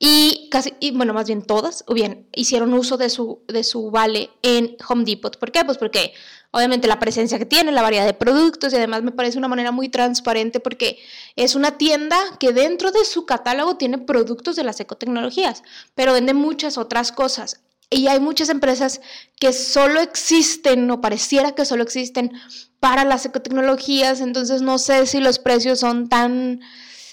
y 0.02 0.49
casi, 0.50 0.73
y 0.81 0.93
bueno, 0.93 1.12
más 1.12 1.26
bien 1.26 1.43
todas, 1.43 1.85
o 1.87 1.93
bien, 1.93 2.26
hicieron 2.35 2.73
uso 2.73 2.97
de 2.97 3.11
su, 3.11 3.43
de 3.47 3.62
su 3.62 3.91
vale 3.91 4.31
en 4.41 4.79
Home 4.88 5.05
Depot. 5.05 5.38
¿Por 5.38 5.52
qué? 5.52 5.62
Pues 5.62 5.76
porque 5.76 6.14
obviamente 6.52 6.88
la 6.88 6.99
presencia 6.99 7.38
que 7.38 7.44
tiene, 7.44 7.70
la 7.70 7.82
variedad 7.82 8.06
de 8.06 8.14
productos 8.14 8.73
y 8.73 8.76
además 8.76 9.02
me 9.02 9.12
parece 9.12 9.37
una 9.37 9.49
manera 9.49 9.73
muy 9.73 9.91
transparente 9.91 10.58
porque 10.58 10.99
es 11.37 11.55
una 11.55 11.76
tienda 11.76 12.17
que 12.38 12.55
dentro 12.55 12.93
de 12.93 13.05
su 13.05 13.26
catálogo 13.26 13.76
tiene 13.76 13.99
productos 13.99 14.56
de 14.56 14.64
las 14.64 14.81
ecotecnologías, 14.81 15.62
pero 15.94 16.14
vende 16.14 16.32
muchas 16.32 16.79
otras 16.79 17.12
cosas. 17.12 17.61
Y 17.91 18.06
hay 18.06 18.20
muchas 18.20 18.49
empresas 18.49 19.02
que 19.38 19.52
solo 19.52 20.00
existen 20.00 20.91
o 20.91 21.02
pareciera 21.02 21.55
que 21.55 21.67
solo 21.67 21.82
existen 21.82 22.32
para 22.79 23.05
las 23.05 23.26
ecotecnologías, 23.26 24.23
entonces 24.23 24.62
no 24.62 24.79
sé 24.79 25.05
si 25.06 25.20
los 25.20 25.38
precios 25.38 25.81
son 25.81 26.08
tan 26.08 26.61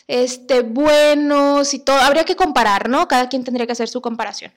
este, 0.07 0.61
buenos 0.61 1.73
y 1.73 1.79
todo. 1.79 1.97
Habría 1.97 2.23
que 2.23 2.35
comparar, 2.35 2.89
¿no? 2.89 3.07
Cada 3.07 3.29
quien 3.29 3.43
tendría 3.43 3.65
que 3.65 3.73
hacer 3.73 3.89
su 3.89 4.01
comparación. 4.01 4.51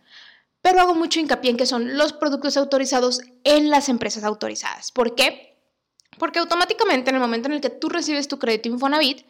Pero 0.62 0.80
hago 0.80 0.94
mucho 0.94 1.20
hincapié 1.20 1.50
en 1.50 1.56
que 1.56 1.66
son 1.66 1.96
los 1.96 2.12
productos 2.12 2.56
autorizados 2.56 3.20
en 3.44 3.70
las 3.70 3.88
empresas 3.88 4.24
autorizadas. 4.24 4.92
¿Por 4.92 5.14
qué? 5.14 5.58
Porque 6.18 6.38
automáticamente 6.38 7.10
en 7.10 7.16
el 7.16 7.22
momento 7.22 7.48
en 7.48 7.54
el 7.54 7.60
que 7.60 7.70
tú 7.70 7.88
recibes 7.88 8.28
tu 8.28 8.38
crédito 8.38 8.68
Infonavit, 8.68 9.24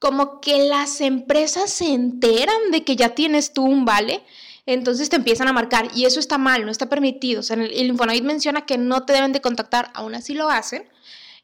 como 0.00 0.40
que 0.40 0.64
las 0.64 1.00
empresas 1.02 1.70
se 1.70 1.92
enteran 1.92 2.70
de 2.72 2.84
que 2.84 2.96
ya 2.96 3.10
tienes 3.10 3.52
tú 3.52 3.64
un 3.64 3.84
vale, 3.84 4.22
entonces 4.66 5.08
te 5.08 5.16
empiezan 5.16 5.46
a 5.46 5.52
marcar 5.52 5.88
y 5.94 6.06
eso 6.06 6.18
está 6.20 6.38
mal, 6.38 6.64
no 6.64 6.72
está 6.72 6.88
permitido. 6.88 7.40
O 7.40 7.42
sea, 7.42 7.56
el, 7.56 7.86
Infonavit 7.86 8.24
menciona 8.24 8.66
que 8.66 8.78
no 8.78 9.04
te 9.04 9.12
deben 9.12 9.32
de 9.32 9.40
contactar, 9.40 9.90
aún 9.94 10.14
así 10.14 10.34
lo 10.34 10.48
hacen, 10.48 10.88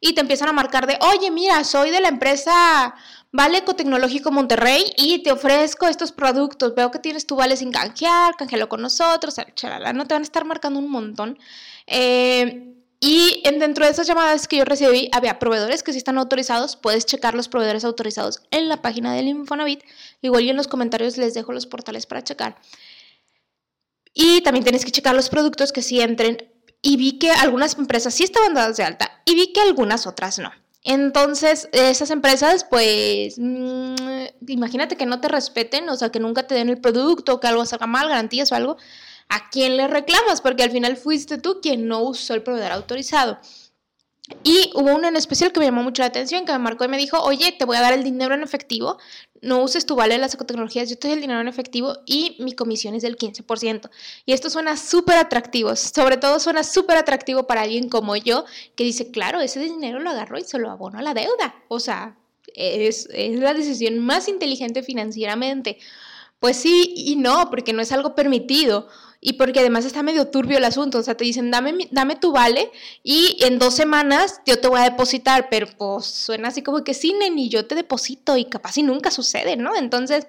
y 0.01 0.15
te 0.15 0.21
empiezan 0.21 0.49
a 0.49 0.53
marcar 0.53 0.87
de, 0.87 0.99
oye, 1.01 1.31
mira, 1.31 1.65
soy 1.65 1.91
de 1.91 2.01
la 2.01 2.09
empresa 2.09 2.95
Vale 3.33 3.59
Ecotecnológico 3.59 4.31
Monterrey 4.31 4.85
y 4.97 5.23
te 5.23 5.33
ofrezco 5.33 5.87
estos 5.87 6.13
productos. 6.13 6.75
Veo 6.75 6.91
que 6.91 6.99
tienes 6.99 7.27
tu 7.27 7.37
vale 7.37 7.57
sin 7.57 7.71
canjear, 7.71 8.35
canjealo 8.37 8.69
con 8.69 8.81
nosotros, 8.81 9.37
chalala, 9.55 9.93
no 9.93 10.07
te 10.07 10.15
van 10.15 10.23
a 10.23 10.25
estar 10.25 10.45
marcando 10.45 10.79
un 10.79 10.91
montón. 10.91 11.39
Eh, 11.87 12.73
y 12.99 13.43
dentro 13.45 13.85
de 13.85 13.91
esas 13.91 14.07
llamadas 14.07 14.49
que 14.49 14.57
yo 14.57 14.65
recibí, 14.65 15.11
había 15.13 15.39
proveedores 15.39 15.83
que 15.83 15.93
sí 15.93 15.99
están 15.99 16.17
autorizados. 16.19 16.77
Puedes 16.77 17.05
checar 17.05 17.35
los 17.35 17.49
proveedores 17.49 17.85
autorizados 17.85 18.43
en 18.51 18.69
la 18.69 18.81
página 18.81 19.13
del 19.13 19.29
Infonavit. 19.29 19.83
Igual 20.23 20.45
y 20.45 20.51
en 20.51 20.57
los 20.57 20.67
comentarios 20.67 21.19
les 21.19 21.35
dejo 21.35 21.53
los 21.53 21.67
portales 21.67 22.07
para 22.07 22.25
checar. 22.25 22.57
Y 24.15 24.41
también 24.41 24.65
tienes 24.65 24.85
que 24.85 24.91
checar 24.91 25.15
los 25.15 25.29
productos 25.29 25.73
que 25.73 25.83
sí 25.83 26.01
entren. 26.01 26.39
Y 26.87 26.97
vi 26.97 27.19
que 27.19 27.33
algunas 27.33 27.77
empresas 27.77 28.15
sí 28.15 28.23
estaban 28.23 28.55
dadas 28.55 28.77
de 28.77 28.85
alta 28.85 29.11
y 29.25 29.35
vi 29.35 29.53
que 29.53 29.61
algunas 29.61 30.07
otras 30.07 30.39
no. 30.39 30.53
Entonces, 30.85 31.69
esas 31.73 32.11
empresas, 32.11 32.65
pues, 32.71 33.35
mm, 33.39 33.97
imagínate 34.47 34.97
que 34.97 35.05
no 35.05 35.21
te 35.21 35.27
respeten, 35.27 35.89
o 35.89 35.97
sea, 35.97 36.11
que 36.11 36.21
nunca 36.21 36.47
te 36.47 36.55
den 36.55 36.69
el 36.69 36.81
producto, 36.81 37.41
que 37.41 37.49
algo 37.49 37.67
salga 37.67 37.89
mal, 37.89 38.09
garantías 38.09 38.53
o 38.53 38.55
algo. 38.55 38.77
¿A 39.29 39.51
quién 39.51 39.77
le 39.77 39.89
reclamas? 39.89 40.41
Porque 40.41 40.63
al 40.63 40.71
final 40.71 40.97
fuiste 40.97 41.39
tú 41.39 41.59
quien 41.61 41.89
no 41.89 42.03
usó 42.03 42.35
el 42.35 42.45
proveedor 42.45 42.71
autorizado. 42.71 43.41
Y 44.43 44.71
hubo 44.75 44.95
uno 44.95 45.09
en 45.09 45.17
especial 45.17 45.53
que 45.53 45.61
me 45.61 45.67
llamó 45.67 45.83
mucho 45.83 46.03
la 46.03 46.09
atención, 46.09 46.45
que 46.45 46.53
me 46.53 46.59
marcó 46.59 46.85
y 46.85 46.89
me 46.89 46.97
dijo, 46.97 47.21
oye, 47.21 47.53
te 47.53 47.65
voy 47.65 47.77
a 47.77 47.81
dar 47.81 47.93
el 47.93 48.03
dinero 48.03 48.35
en 48.35 48.43
efectivo, 48.43 48.99
no 49.41 49.63
uses 49.63 49.87
tu 49.87 49.95
vale 49.95 50.15
de 50.15 50.21
las 50.21 50.35
ecotecnologías, 50.35 50.91
yo 50.91 50.99
te 50.99 51.09
doy 51.09 51.15
el 51.15 51.21
dinero 51.21 51.41
en 51.41 51.49
efectivo 51.49 51.99
y 52.07 52.37
mi 52.41 52.53
comisión 52.53 52.95
es 52.95 53.03
del 53.03 53.17
15%. 53.17 53.91
Y 54.25 54.33
esto 54.33 54.51
suena 54.51 54.77
súper 54.77 55.17
atractivo, 55.17 55.77
sobre 55.77 56.17
todo 56.17 56.41
suena 56.41 56.65
súper 56.65 56.97
atractivo 56.97 57.47
para 57.47 57.63
alguien 57.63 57.89
como 57.89 58.17
yo, 58.17 58.45
que 58.75 58.85
dice, 58.85 59.11
claro, 59.11 59.41
ese 59.41 59.61
dinero 59.61 60.01
lo 60.01 60.11
agarro 60.11 60.39
y 60.39 60.45
se 60.45 60.59
lo 60.59 60.71
abono 60.71 60.99
a 60.99 61.03
la 61.03 61.15
deuda. 61.15 61.55
O 61.69 61.79
sea, 61.79 62.17
es, 62.55 63.09
es 63.13 63.39
la 63.39 63.55
decisión 63.55 63.99
más 63.99 64.29
inteligente 64.29 64.83
financieramente. 64.83 65.79
Pues 66.39 66.57
sí 66.57 66.93
y 66.97 67.17
no, 67.17 67.51
porque 67.51 67.73
no 67.73 67.83
es 67.83 67.93
algo 67.93 68.15
permitido 68.15 68.89
y 69.21 69.35
porque 69.35 69.61
además 69.61 69.85
está 69.85 70.03
medio 70.03 70.29
turbio 70.29 70.59
el 70.59 70.65
asunto, 70.65 70.99
o 70.99 71.03
sea, 71.03 71.17
te 71.17 71.25
dicen, 71.25 71.51
dame, 71.51 71.89
dame 71.91 72.17
tu 72.17 72.33
vale 72.33 72.71
y 73.03 73.39
en 73.41 73.59
dos 73.59 73.75
semanas 73.75 74.41
yo 74.47 74.61
te 74.61 74.69
voy 74.69 74.81
a 74.81 74.85
depositar, 74.85 75.49
pero 75.51 75.67
pues 75.77 76.07
suena 76.07 76.49
así 76.49 76.63
como 76.63 76.85
que 76.85 76.95
sí, 76.95 77.15
ni 77.33 77.49
yo 77.49 77.67
te 77.67 77.75
deposito 77.75 78.37
y 78.37 78.45
capaz 78.45 78.77
y 78.79 78.83
nunca 78.83 79.11
sucede, 79.11 79.57
¿no? 79.57 79.75
Entonces, 79.75 80.27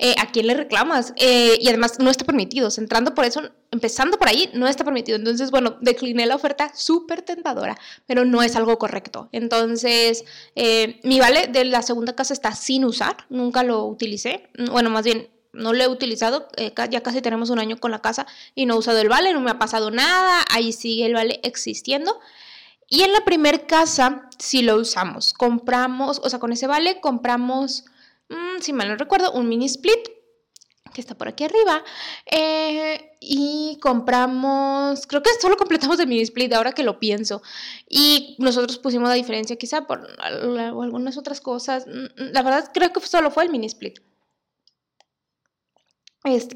eh, 0.00 0.14
¿a 0.18 0.30
quién 0.30 0.46
le 0.46 0.54
reclamas? 0.54 1.12
Eh, 1.16 1.58
y 1.60 1.68
además 1.68 1.98
no 1.98 2.10
está 2.10 2.24
permitido, 2.24 2.68
entrando 2.78 3.14
por 3.14 3.24
eso, 3.24 3.42
empezando 3.72 4.16
por 4.16 4.28
ahí, 4.28 4.48
no 4.54 4.68
está 4.68 4.84
permitido. 4.84 5.16
Entonces, 5.16 5.50
bueno, 5.50 5.76
decliné 5.80 6.24
la 6.26 6.36
oferta 6.36 6.70
súper 6.76 7.22
tentadora, 7.22 7.76
pero 8.06 8.24
no 8.24 8.42
es 8.42 8.54
algo 8.54 8.78
correcto. 8.78 9.28
Entonces, 9.32 10.24
eh, 10.54 11.00
mi 11.02 11.18
vale 11.18 11.48
de 11.48 11.64
la 11.64 11.82
segunda 11.82 12.14
casa 12.14 12.32
está 12.32 12.54
sin 12.54 12.84
usar, 12.84 13.16
nunca 13.28 13.64
lo 13.64 13.84
utilicé. 13.86 14.48
Bueno, 14.70 14.90
más 14.90 15.04
bien, 15.04 15.28
no 15.52 15.72
lo 15.72 15.82
he 15.82 15.88
utilizado, 15.88 16.48
ya 16.90 17.02
casi 17.02 17.22
tenemos 17.22 17.50
un 17.50 17.58
año 17.58 17.78
con 17.78 17.90
la 17.90 18.00
casa 18.00 18.26
y 18.54 18.66
no 18.66 18.74
he 18.74 18.78
usado 18.78 18.98
el 19.00 19.08
vale, 19.08 19.32
no 19.32 19.40
me 19.40 19.50
ha 19.50 19.58
pasado 19.58 19.90
nada, 19.90 20.44
ahí 20.50 20.72
sigue 20.72 21.06
el 21.06 21.14
vale 21.14 21.40
existiendo. 21.42 22.18
Y 22.88 23.02
en 23.02 23.12
la 23.12 23.24
primer 23.24 23.66
casa 23.66 24.28
sí 24.38 24.62
lo 24.62 24.76
usamos, 24.76 25.34
compramos, 25.34 26.20
o 26.24 26.30
sea, 26.30 26.38
con 26.38 26.52
ese 26.52 26.66
vale 26.66 27.00
compramos 27.00 27.84
Mm, 28.28 28.60
si 28.60 28.72
mal 28.72 28.88
no 28.88 28.96
recuerdo, 28.96 29.32
un 29.32 29.48
mini 29.48 29.66
split 29.66 29.98
que 30.92 31.00
está 31.00 31.16
por 31.16 31.28
aquí 31.28 31.44
arriba. 31.44 31.84
Eh, 32.26 33.12
y 33.20 33.78
compramos, 33.80 35.06
creo 35.06 35.22
que 35.22 35.30
solo 35.40 35.56
completamos 35.56 35.98
el 36.00 36.06
mini 36.06 36.22
split 36.22 36.52
ahora 36.52 36.72
que 36.72 36.82
lo 36.82 36.98
pienso. 36.98 37.42
Y 37.88 38.36
nosotros 38.38 38.78
pusimos 38.78 39.08
la 39.08 39.14
diferencia 39.14 39.56
quizá 39.56 39.86
por 39.86 40.06
algunas 40.20 41.16
otras 41.16 41.40
cosas. 41.40 41.86
Mm, 41.86 42.22
mm, 42.22 42.32
la 42.32 42.42
verdad 42.42 42.70
creo 42.72 42.92
que 42.92 43.00
solo 43.00 43.30
fue 43.30 43.44
el 43.44 43.50
mini 43.50 43.66
split. 43.66 44.00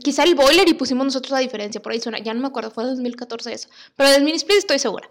Quizá 0.03 0.25
el 0.25 0.35
boiler 0.35 0.69
y 0.69 0.75
pusimos 0.75 1.05
nosotros 1.05 1.33
la 1.33 1.39
diferencia, 1.39 1.83
por 1.83 1.93
ahí 1.93 2.01
suena, 2.01 2.19
ya 2.19 2.35
no 2.35 2.41
me 2.41 2.49
acuerdo, 2.49 2.71
fue 2.71 2.85
en 2.85 2.91
2014 2.91 3.53
eso, 3.53 3.69
pero 3.97 4.11
del 4.11 4.25
mini 4.25 4.37
split 4.37 4.59
estoy 4.59 4.79
segura. 4.79 5.09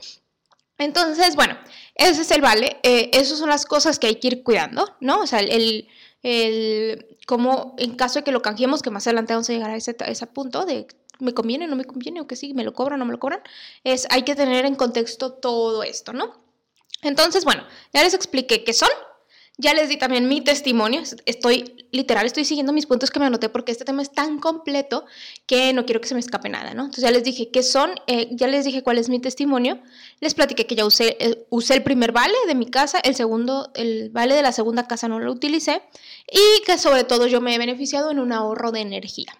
Entonces, 0.77 1.35
bueno, 1.35 1.57
ese 1.95 2.21
es 2.21 2.31
el 2.31 2.41
vale, 2.41 2.77
eh, 2.83 3.11
esas 3.13 3.37
son 3.37 3.49
las 3.49 3.65
cosas 3.65 3.99
que 3.99 4.07
hay 4.07 4.15
que 4.15 4.27
ir 4.27 4.43
cuidando, 4.43 4.95
¿no? 4.99 5.21
O 5.21 5.27
sea, 5.27 5.39
el, 5.39 5.87
el 6.23 7.17
cómo 7.27 7.75
en 7.77 7.95
caso 7.95 8.19
de 8.19 8.23
que 8.23 8.31
lo 8.31 8.41
canjeemos, 8.41 8.81
que 8.81 8.89
más 8.89 9.05
adelante 9.05 9.33
vamos 9.33 9.49
a 9.49 9.53
llegar 9.53 9.69
a 9.69 9.75
ese, 9.75 9.95
ese 10.05 10.27
punto 10.27 10.65
de 10.65 10.87
me 11.19 11.33
conviene, 11.33 11.67
no 11.67 11.75
me 11.75 11.85
conviene, 11.85 12.19
o 12.19 12.27
que 12.27 12.35
sí, 12.35 12.53
me 12.53 12.63
lo 12.63 12.73
cobran, 12.73 12.99
no 12.99 13.05
me 13.05 13.11
lo 13.11 13.19
cobran, 13.19 13.41
es 13.83 14.07
hay 14.09 14.23
que 14.23 14.35
tener 14.35 14.65
en 14.65 14.75
contexto 14.75 15.33
todo 15.33 15.83
esto, 15.83 16.13
¿no? 16.13 16.41
Entonces, 17.03 17.45
bueno, 17.45 17.63
ya 17.93 18.03
les 18.03 18.13
expliqué 18.13 18.63
qué 18.63 18.73
son, 18.73 18.89
ya 19.57 19.73
les 19.73 19.89
di 19.89 19.97
también 19.97 20.27
mi 20.27 20.41
testimonio, 20.41 21.01
estoy 21.25 21.75
literal, 21.91 22.25
estoy 22.25 22.45
siguiendo 22.45 22.73
mis 22.73 22.85
puntos 22.85 23.11
que 23.11 23.19
me 23.19 23.25
anoté 23.25 23.49
porque 23.49 23.71
este 23.71 23.85
tema 23.85 24.01
es 24.01 24.11
tan 24.11 24.39
completo 24.39 25.05
que 25.45 25.73
no 25.73 25.85
quiero 25.85 26.01
que 26.01 26.07
se 26.07 26.13
me 26.13 26.19
escape 26.19 26.49
nada, 26.49 26.73
¿no? 26.73 26.85
Entonces 26.85 27.03
ya 27.03 27.11
les 27.11 27.23
dije 27.23 27.51
qué 27.51 27.61
son, 27.61 27.91
eh, 28.07 28.29
ya 28.31 28.47
les 28.47 28.65
dije 28.65 28.81
cuál 28.81 28.97
es 28.97 29.09
mi 29.09 29.19
testimonio, 29.19 29.79
les 30.19 30.33
platiqué 30.33 30.65
que 30.65 30.75
ya 30.75 30.85
usé, 30.85 31.17
eh, 31.19 31.45
usé 31.49 31.75
el 31.75 31.83
primer 31.83 32.11
vale 32.11 32.33
de 32.47 32.55
mi 32.55 32.65
casa, 32.65 32.99
el 32.99 33.15
segundo, 33.15 33.71
el 33.75 34.09
vale 34.09 34.35
de 34.35 34.41
la 34.41 34.51
segunda 34.51 34.87
casa 34.87 35.07
no 35.07 35.19
lo 35.19 35.31
utilicé 35.31 35.81
y 36.31 36.63
que 36.65 36.77
sobre 36.77 37.03
todo 37.03 37.27
yo 37.27 37.41
me 37.41 37.53
he 37.53 37.57
beneficiado 37.57 38.09
en 38.09 38.19
un 38.19 38.31
ahorro 38.31 38.71
de 38.71 38.79
energía. 38.79 39.37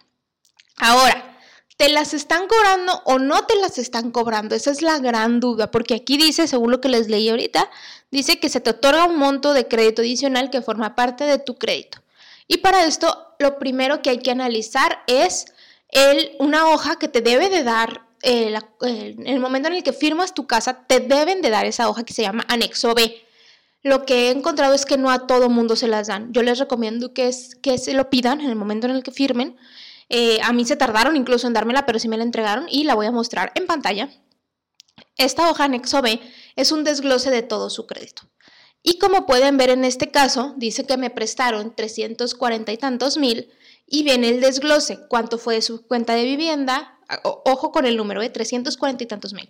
Ahora, 0.76 1.31
¿Te 1.76 1.88
las 1.88 2.14
están 2.14 2.46
cobrando 2.46 3.02
o 3.04 3.18
no 3.18 3.44
te 3.46 3.56
las 3.56 3.78
están 3.78 4.10
cobrando? 4.10 4.54
Esa 4.54 4.70
es 4.70 4.82
la 4.82 4.98
gran 4.98 5.40
duda, 5.40 5.70
porque 5.70 5.94
aquí 5.94 6.16
dice, 6.16 6.46
según 6.46 6.70
lo 6.70 6.80
que 6.80 6.88
les 6.88 7.08
leí 7.08 7.28
ahorita, 7.28 7.70
dice 8.10 8.38
que 8.38 8.48
se 8.48 8.60
te 8.60 8.70
otorga 8.70 9.06
un 9.06 9.16
monto 9.16 9.52
de 9.52 9.66
crédito 9.66 10.02
adicional 10.02 10.50
que 10.50 10.62
forma 10.62 10.94
parte 10.94 11.24
de 11.24 11.38
tu 11.38 11.56
crédito. 11.56 11.98
Y 12.46 12.58
para 12.58 12.84
esto, 12.84 13.34
lo 13.38 13.58
primero 13.58 14.02
que 14.02 14.10
hay 14.10 14.18
que 14.18 14.30
analizar 14.30 15.02
es 15.06 15.46
el, 15.88 16.32
una 16.38 16.68
hoja 16.68 16.98
que 16.98 17.08
te 17.08 17.20
debe 17.20 17.48
de 17.48 17.64
dar, 17.64 18.02
eh, 18.22 18.54
en 18.82 19.26
el 19.26 19.40
momento 19.40 19.68
en 19.68 19.74
el 19.74 19.82
que 19.82 19.92
firmas 19.92 20.34
tu 20.34 20.46
casa, 20.46 20.84
te 20.86 21.00
deben 21.00 21.42
de 21.42 21.50
dar 21.50 21.64
esa 21.66 21.88
hoja 21.88 22.04
que 22.04 22.12
se 22.12 22.22
llama 22.22 22.44
anexo 22.48 22.94
B. 22.94 23.24
Lo 23.82 24.04
que 24.04 24.28
he 24.28 24.30
encontrado 24.30 24.74
es 24.74 24.86
que 24.86 24.96
no 24.96 25.10
a 25.10 25.26
todo 25.26 25.48
mundo 25.48 25.74
se 25.74 25.88
las 25.88 26.06
dan. 26.06 26.32
Yo 26.32 26.42
les 26.42 26.58
recomiendo 26.58 27.12
que, 27.12 27.28
es, 27.28 27.56
que 27.56 27.78
se 27.78 27.94
lo 27.94 28.10
pidan 28.10 28.40
en 28.40 28.48
el 28.48 28.56
momento 28.56 28.86
en 28.86 28.94
el 28.94 29.02
que 29.02 29.10
firmen 29.10 29.56
eh, 30.14 30.40
a 30.42 30.52
mí 30.52 30.66
se 30.66 30.76
tardaron 30.76 31.16
incluso 31.16 31.46
en 31.46 31.54
dármela, 31.54 31.86
pero 31.86 31.98
sí 31.98 32.06
me 32.06 32.18
la 32.18 32.22
entregaron 32.22 32.66
y 32.68 32.84
la 32.84 32.94
voy 32.94 33.06
a 33.06 33.10
mostrar 33.10 33.50
en 33.54 33.66
pantalla. 33.66 34.10
Esta 35.16 35.48
hoja 35.48 35.64
anexo 35.64 36.02
B 36.02 36.20
es 36.54 36.70
un 36.70 36.84
desglose 36.84 37.30
de 37.30 37.40
todo 37.40 37.70
su 37.70 37.86
crédito. 37.86 38.28
Y 38.82 38.98
como 38.98 39.24
pueden 39.24 39.56
ver 39.56 39.70
en 39.70 39.86
este 39.86 40.10
caso, 40.10 40.52
dice 40.58 40.84
que 40.84 40.98
me 40.98 41.08
prestaron 41.08 41.74
340 41.74 42.72
y 42.72 42.76
tantos 42.76 43.16
mil 43.16 43.50
y 43.86 44.02
viene 44.02 44.28
el 44.28 44.42
desglose, 44.42 44.98
cuánto 45.08 45.38
fue 45.38 45.54
de 45.54 45.62
su 45.62 45.86
cuenta 45.86 46.14
de 46.14 46.24
vivienda, 46.24 46.98
ojo 47.22 47.72
con 47.72 47.86
el 47.86 47.96
número 47.96 48.20
de 48.20 48.28
340 48.28 49.04
y 49.04 49.06
tantos 49.06 49.32
mil. 49.32 49.48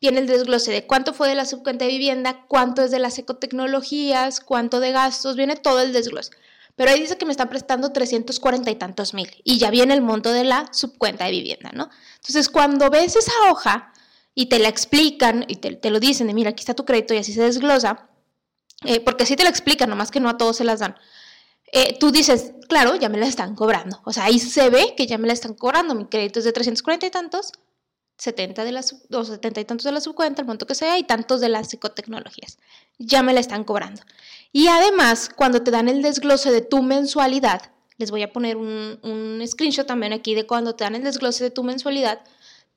Viene 0.00 0.20
el 0.20 0.28
desglose 0.28 0.70
de 0.70 0.86
cuánto 0.86 1.12
fue 1.12 1.28
de 1.28 1.34
la 1.34 1.44
subcuenta 1.44 1.86
de 1.86 1.90
vivienda, 1.90 2.46
cuánto 2.46 2.82
es 2.82 2.92
de 2.92 3.00
las 3.00 3.18
ecotecnologías, 3.18 4.38
cuánto 4.38 4.78
de 4.78 4.92
gastos, 4.92 5.34
viene 5.34 5.56
todo 5.56 5.80
el 5.80 5.92
desglose. 5.92 6.30
Pero 6.76 6.90
ahí 6.90 7.00
dice 7.00 7.16
que 7.16 7.24
me 7.24 7.30
está 7.30 7.48
prestando 7.48 7.92
340 7.92 8.70
y 8.70 8.74
tantos 8.74 9.14
mil 9.14 9.30
y 9.44 9.58
ya 9.58 9.70
viene 9.70 9.94
el 9.94 10.02
monto 10.02 10.32
de 10.32 10.44
la 10.44 10.68
subcuenta 10.72 11.24
de 11.24 11.30
vivienda, 11.30 11.70
¿no? 11.72 11.88
Entonces, 12.16 12.48
cuando 12.48 12.90
ves 12.90 13.16
esa 13.16 13.32
hoja 13.48 13.92
y 14.34 14.46
te 14.46 14.58
la 14.58 14.68
explican 14.68 15.44
y 15.46 15.56
te, 15.56 15.90
lo 15.90 16.00
dicen 16.00 16.26
de, 16.26 16.34
mira, 16.34 16.50
aquí 16.50 16.62
está 16.62 16.74
tu 16.74 16.84
crédito 16.84 17.14
y 17.14 17.18
así 17.18 17.32
se 17.32 17.42
desglosa, 17.42 18.08
eh, 18.84 19.00
porque 19.00 19.22
así 19.22 19.36
te 19.36 19.44
lo 19.44 19.50
explican, 19.50 19.88
nomás 19.88 20.10
que 20.10 20.20
no 20.20 20.28
a 20.28 20.36
todos 20.36 20.56
se 20.56 20.64
las 20.64 20.80
dan. 20.80 20.96
Eh, 21.72 21.96
tú 21.98 22.10
dices, 22.10 22.52
claro, 22.68 22.94
ya 22.96 23.08
me 23.08 23.18
la 23.18 23.26
están 23.26 23.54
cobrando. 23.54 24.00
O 24.04 24.12
sea, 24.12 24.24
ahí 24.24 24.38
se 24.38 24.68
ve 24.70 24.94
que 24.96 25.06
ya 25.06 25.18
me 25.18 25.26
la 25.26 25.32
están 25.32 25.54
cobrando. 25.54 25.94
Mi 25.94 26.06
crédito 26.06 26.38
es 26.38 26.44
de 26.44 26.52
340 26.52 27.06
y 27.06 27.10
tantos, 27.10 27.52
70 28.18 28.64
de 28.64 28.72
las, 28.72 28.94
o 29.10 29.24
70 29.24 29.60
y 29.60 29.64
tantos 29.64 29.84
de 29.84 29.92
la 29.92 30.00
subcuenta, 30.00 30.42
el 30.42 30.46
monto 30.46 30.66
que 30.66 30.74
sea, 30.74 30.98
y 30.98 31.04
tantos 31.04 31.40
de 31.40 31.48
las 31.48 31.68
psicotecnologías. 31.68 32.58
Ya 32.98 33.22
me 33.22 33.32
la 33.32 33.40
están 33.40 33.64
cobrando. 33.64 34.02
Y 34.56 34.68
además, 34.68 35.30
cuando 35.34 35.64
te 35.64 35.72
dan 35.72 35.88
el 35.88 36.00
desglose 36.00 36.52
de 36.52 36.60
tu 36.60 36.80
mensualidad, 36.80 37.72
les 37.96 38.12
voy 38.12 38.22
a 38.22 38.32
poner 38.32 38.56
un, 38.56 39.42
screenshot 39.44 39.84
también 39.84 40.12
aquí 40.12 40.36
de 40.36 40.46
cuando 40.46 40.76
te 40.76 40.84
dan 40.84 40.94
el 40.94 41.02
desglose 41.02 41.42
de 41.42 41.50
tu 41.50 41.64
mensualidad, 41.64 42.22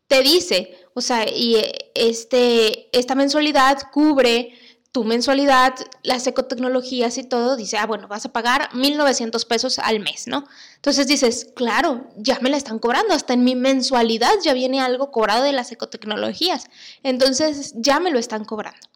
te 0.07 0.23
dice, 0.23 0.75
o 0.95 1.01
sea, 1.01 1.29
y 1.29 1.55
este, 1.93 2.89
esta 2.97 3.13
mensualidad 3.13 3.77
cubre 3.93 4.57
tu 4.91 5.03
mensualidad, 5.03 5.75
las 6.01 6.25
ecotecnologías 6.25 7.19
y 7.19 7.23
todo, 7.23 7.55
dice, 7.55 7.77
ah, 7.77 7.85
bueno, 7.85 8.07
vas 8.07 8.25
a 8.25 8.33
pagar 8.33 8.71
1.900 8.71 9.45
pesos 9.45 9.77
al 9.77 9.99
mes, 9.99 10.25
¿no? 10.25 10.45
Entonces 10.77 11.05
dices, 11.05 11.51
claro, 11.55 12.07
ya 12.15 12.39
me 12.41 12.49
la 12.49 12.57
están 12.57 12.79
cobrando, 12.79 13.13
hasta 13.13 13.33
en 13.33 13.43
mi 13.43 13.53
mensualidad 13.53 14.33
ya 14.43 14.55
viene 14.55 14.81
algo 14.81 15.11
cobrado 15.11 15.43
de 15.43 15.51
las 15.51 15.71
ecotecnologías, 15.71 16.65
entonces 17.03 17.73
ya 17.75 17.99
me 17.99 18.09
lo 18.09 18.17
están 18.17 18.45
cobrando. 18.45 18.87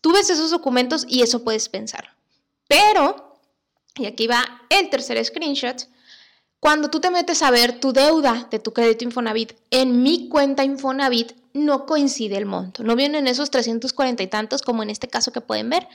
Tú 0.00 0.12
ves 0.12 0.30
esos 0.30 0.50
documentos 0.50 1.06
y 1.08 1.22
eso 1.22 1.44
puedes 1.44 1.68
pensar. 1.68 2.13
Pero, 2.74 3.38
y 3.94 4.06
aquí 4.06 4.26
va 4.26 4.44
el 4.68 4.90
tercer 4.90 5.24
screenshot, 5.24 5.86
cuando 6.58 6.90
tú 6.90 6.98
te 6.98 7.10
metes 7.10 7.40
a 7.42 7.52
ver 7.52 7.78
tu 7.78 7.92
deuda 7.92 8.48
de 8.50 8.58
tu 8.58 8.72
crédito 8.72 9.04
Infonavit 9.04 9.52
en 9.70 10.02
mi 10.02 10.28
cuenta 10.28 10.64
Infonavit, 10.64 11.34
no 11.52 11.86
coincide 11.86 12.36
el 12.36 12.46
monto. 12.46 12.82
No 12.82 12.96
vienen 12.96 13.28
esos 13.28 13.52
340 13.52 14.24
y 14.24 14.26
tantos 14.26 14.62
como 14.62 14.82
en 14.82 14.90
este 14.90 15.06
caso 15.06 15.30
que 15.30 15.40
pueden 15.40 15.70
ver. 15.70 15.86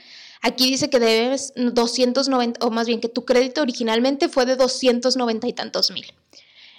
Aquí 0.41 0.69
dice 0.69 0.89
que 0.89 0.99
debes 0.99 1.51
290, 1.57 2.65
o 2.65 2.69
más 2.69 2.87
bien 2.87 3.01
que 3.01 3.09
tu 3.09 3.25
crédito 3.25 3.61
originalmente 3.61 4.29
fue 4.29 4.45
de 4.45 4.55
290 4.55 5.49
y 5.49 5.53
tantos 5.53 5.91
mil. 5.91 6.05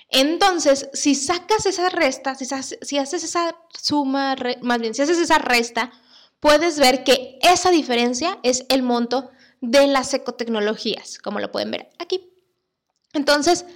Entonces, 0.08 0.88
si 0.94 1.14
sacas 1.14 1.66
esa 1.66 1.90
resta, 1.90 2.34
si, 2.36 2.96
haces 2.96 3.24
esa 3.24 3.54
suma, 3.78 4.34
más 4.62 4.80
bien, 4.80 4.94
si 4.94 5.02
haces 5.02 5.18
esa 5.18 5.36
resta, 5.36 5.92
puedes 6.40 6.78
ver 6.78 7.04
que 7.04 7.38
esa 7.42 7.70
diferencia 7.70 8.38
es 8.42 8.64
el 8.70 8.82
monto 8.82 9.30
de 9.60 9.86
las 9.86 10.14
ecotecnologías, 10.14 11.18
como 11.18 11.40
lo 11.40 11.52
pueden 11.52 11.70
ver 11.70 11.90
aquí. 11.98 12.32
Entonces, 13.12 13.66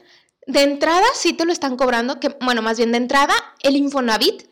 de 0.46 0.62
entrada 0.62 1.06
sí 1.14 1.32
te 1.32 1.44
lo 1.44 1.52
están 1.52 1.76
cobrando, 1.76 2.20
que, 2.20 2.36
bueno, 2.40 2.62
más 2.62 2.78
bien 2.78 2.92
de 2.92 2.98
entrada, 2.98 3.34
el 3.62 3.76
Infonavit 3.76 4.44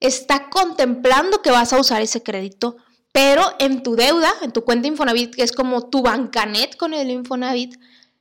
está 0.00 0.50
contemplando 0.50 1.42
que 1.42 1.50
vas 1.50 1.72
a 1.72 1.80
usar 1.80 2.02
ese 2.02 2.22
crédito, 2.22 2.76
pero 3.12 3.42
en 3.58 3.82
tu 3.82 3.96
deuda, 3.96 4.32
en 4.42 4.52
tu 4.52 4.64
cuenta 4.64 4.88
Infonavit, 4.88 5.34
que 5.34 5.42
es 5.42 5.52
como 5.52 5.88
tu 5.88 6.02
bancanet 6.02 6.76
con 6.76 6.92
el 6.94 7.10
Infonavit, 7.10 7.76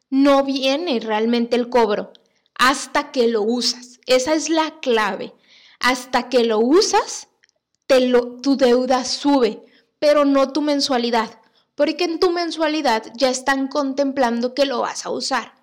no 0.10 0.44
viene 0.44 1.00
realmente 1.00 1.56
el 1.56 1.70
cobro 1.70 2.14
hasta 2.58 3.12
que 3.12 3.28
lo 3.28 3.42
usas. 3.42 4.00
Esa 4.06 4.34
es 4.34 4.50
la 4.50 4.80
clave. 4.80 5.34
Hasta 5.80 6.30
que 6.30 6.46
lo 6.46 6.60
usas, 6.60 7.28
tu 7.88 8.56
deuda 8.56 9.04
sube, 9.04 9.62
pero 10.00 10.24
no 10.24 10.54
tu 10.54 10.62
mensualidad 10.62 11.40
porque 11.76 12.06
en 12.06 12.20
tu 12.20 12.32
mensualidad 12.32 13.04
ya 13.16 13.30
están 13.30 13.68
contemplando 13.68 14.54
que 14.54 14.66
lo 14.66 14.82
vas 14.82 15.06
a 15.06 15.12
usar. 15.12 15.54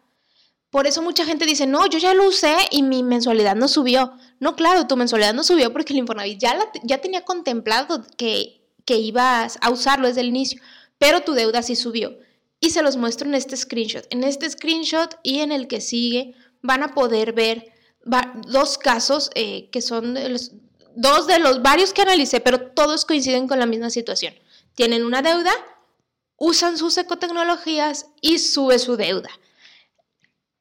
Por 0.71 0.87
eso 0.87 1.02
mucha 1.02 1.26
gente 1.26 1.45
dice, 1.45 1.66
no, 1.66 1.87
yo 1.87 1.99
ya 1.99 2.14
lo 2.14 2.26
usé 2.26 2.54
y 2.71 2.83
mi 2.83 3.02
mensualidad 3.02 3.57
no 3.57 3.69
subió. 3.69 4.14
No, 4.40 4.57
claro, 4.57 4.87
tu 4.87 4.97
mensualidad 4.97 5.35
no 5.35 5.45
subió 5.45 5.73
porque 5.73 5.92
el 5.92 5.99
Infonavit 5.99 6.38
ya, 6.38 6.59
ya 6.83 6.99
tenía 6.99 7.25
contemplado 7.25 8.02
que, 8.16 8.62
que 8.87 8.97
ibas 8.97 9.59
a 9.61 9.71
usarlo 9.71 10.09
desde 10.09 10.23
el 10.23 10.28
inicio, 10.28 10.62
pero 10.99 11.21
tu 11.23 11.35
deuda 11.35 11.62
sí 11.62 11.76
subió. 11.76 12.16
Y 12.59 12.71
se 12.71 12.83
los 12.83 12.97
muestro 12.97 13.28
en 13.28 13.35
este 13.35 13.57
screenshot. 13.57 14.07
En 14.11 14.25
este 14.25 14.49
screenshot 14.49 15.19
y 15.23 15.40
en 15.40 15.52
el 15.52 15.69
que 15.69 15.81
sigue 15.81 16.35
van 16.62 16.83
a 16.83 16.95
poder 16.95 17.33
ver 17.33 17.73
dos 18.47 18.78
casos 18.78 19.31
eh, 19.35 19.69
que 19.71 19.83
son 19.83 20.16
dos 20.95 21.26
de 21.26 21.38
los 21.38 21.62
varios 21.62 21.92
que 21.92 22.02
analicé, 22.02 22.40
pero 22.40 22.71
todos 22.71 23.04
coinciden 23.04 23.47
con 23.47 23.59
la 23.59 23.66
misma 23.66 23.90
situación. 23.90 24.35
Tienen 24.75 25.04
una 25.04 25.23
deuda 25.23 25.52
usan 26.43 26.77
sus 26.77 26.99
ecotecnologías 26.99 28.07
y 28.21 28.41
sube 28.41 28.81
su 28.81 28.97
deuda. 28.97 29.31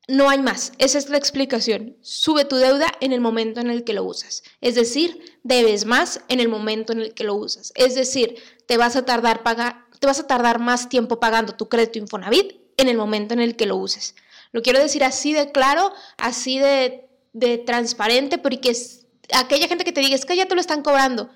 No 0.08 0.30
hay 0.30 0.40
más, 0.40 0.74
esa 0.78 1.00
es 1.00 1.10
la 1.10 1.18
explicación. 1.18 1.98
Sube 2.02 2.46
tu 2.46 2.58
deuda 2.58 2.86
en 3.00 3.14
el 3.14 3.20
momento 3.20 3.62
en 3.62 3.72
el 3.72 3.84
que 3.84 3.94
lo 3.94 4.04
usas. 4.04 4.44
Es 4.62 4.76
decir, 4.76 5.40
debes 5.42 5.86
más 5.86 6.22
en 6.28 6.40
el 6.40 6.50
momento 6.50 6.94
en 6.94 7.00
el 7.00 7.16
que 7.16 7.24
lo 7.24 7.34
usas. 7.34 7.74
Es 7.74 7.96
decir, 7.96 8.36
te 8.68 8.78
vas 8.78 8.96
a 8.96 9.06
tardar 9.06 9.42
pagar, 9.42 9.86
te 10.00 10.06
vas 10.06 10.20
a 10.20 10.28
tardar 10.28 10.60
más 10.60 10.88
tiempo 10.88 11.20
pagando 11.20 11.56
tu 11.56 11.68
crédito 11.68 11.98
Infonavit 11.98 12.58
en 12.78 12.88
el 12.88 12.98
momento 12.98 13.34
en 13.34 13.40
el 13.40 13.56
que 13.56 13.66
lo 13.66 13.76
uses. 13.78 14.14
Lo 14.52 14.62
quiero 14.62 14.78
decir 14.78 15.04
así 15.04 15.34
de 15.34 15.52
claro, 15.52 15.94
así 16.18 16.60
de, 16.60 17.10
de 17.34 17.58
transparente, 17.58 18.38
porque 18.38 18.70
es, 18.70 19.08
aquella 19.34 19.68
gente 19.68 19.84
que 19.84 19.94
te 19.94 20.02
diga, 20.02 20.14
es 20.14 20.26
que 20.26 20.36
ya 20.36 20.46
te 20.46 20.54
lo 20.54 20.62
están 20.62 20.84
cobrando. 20.84 21.32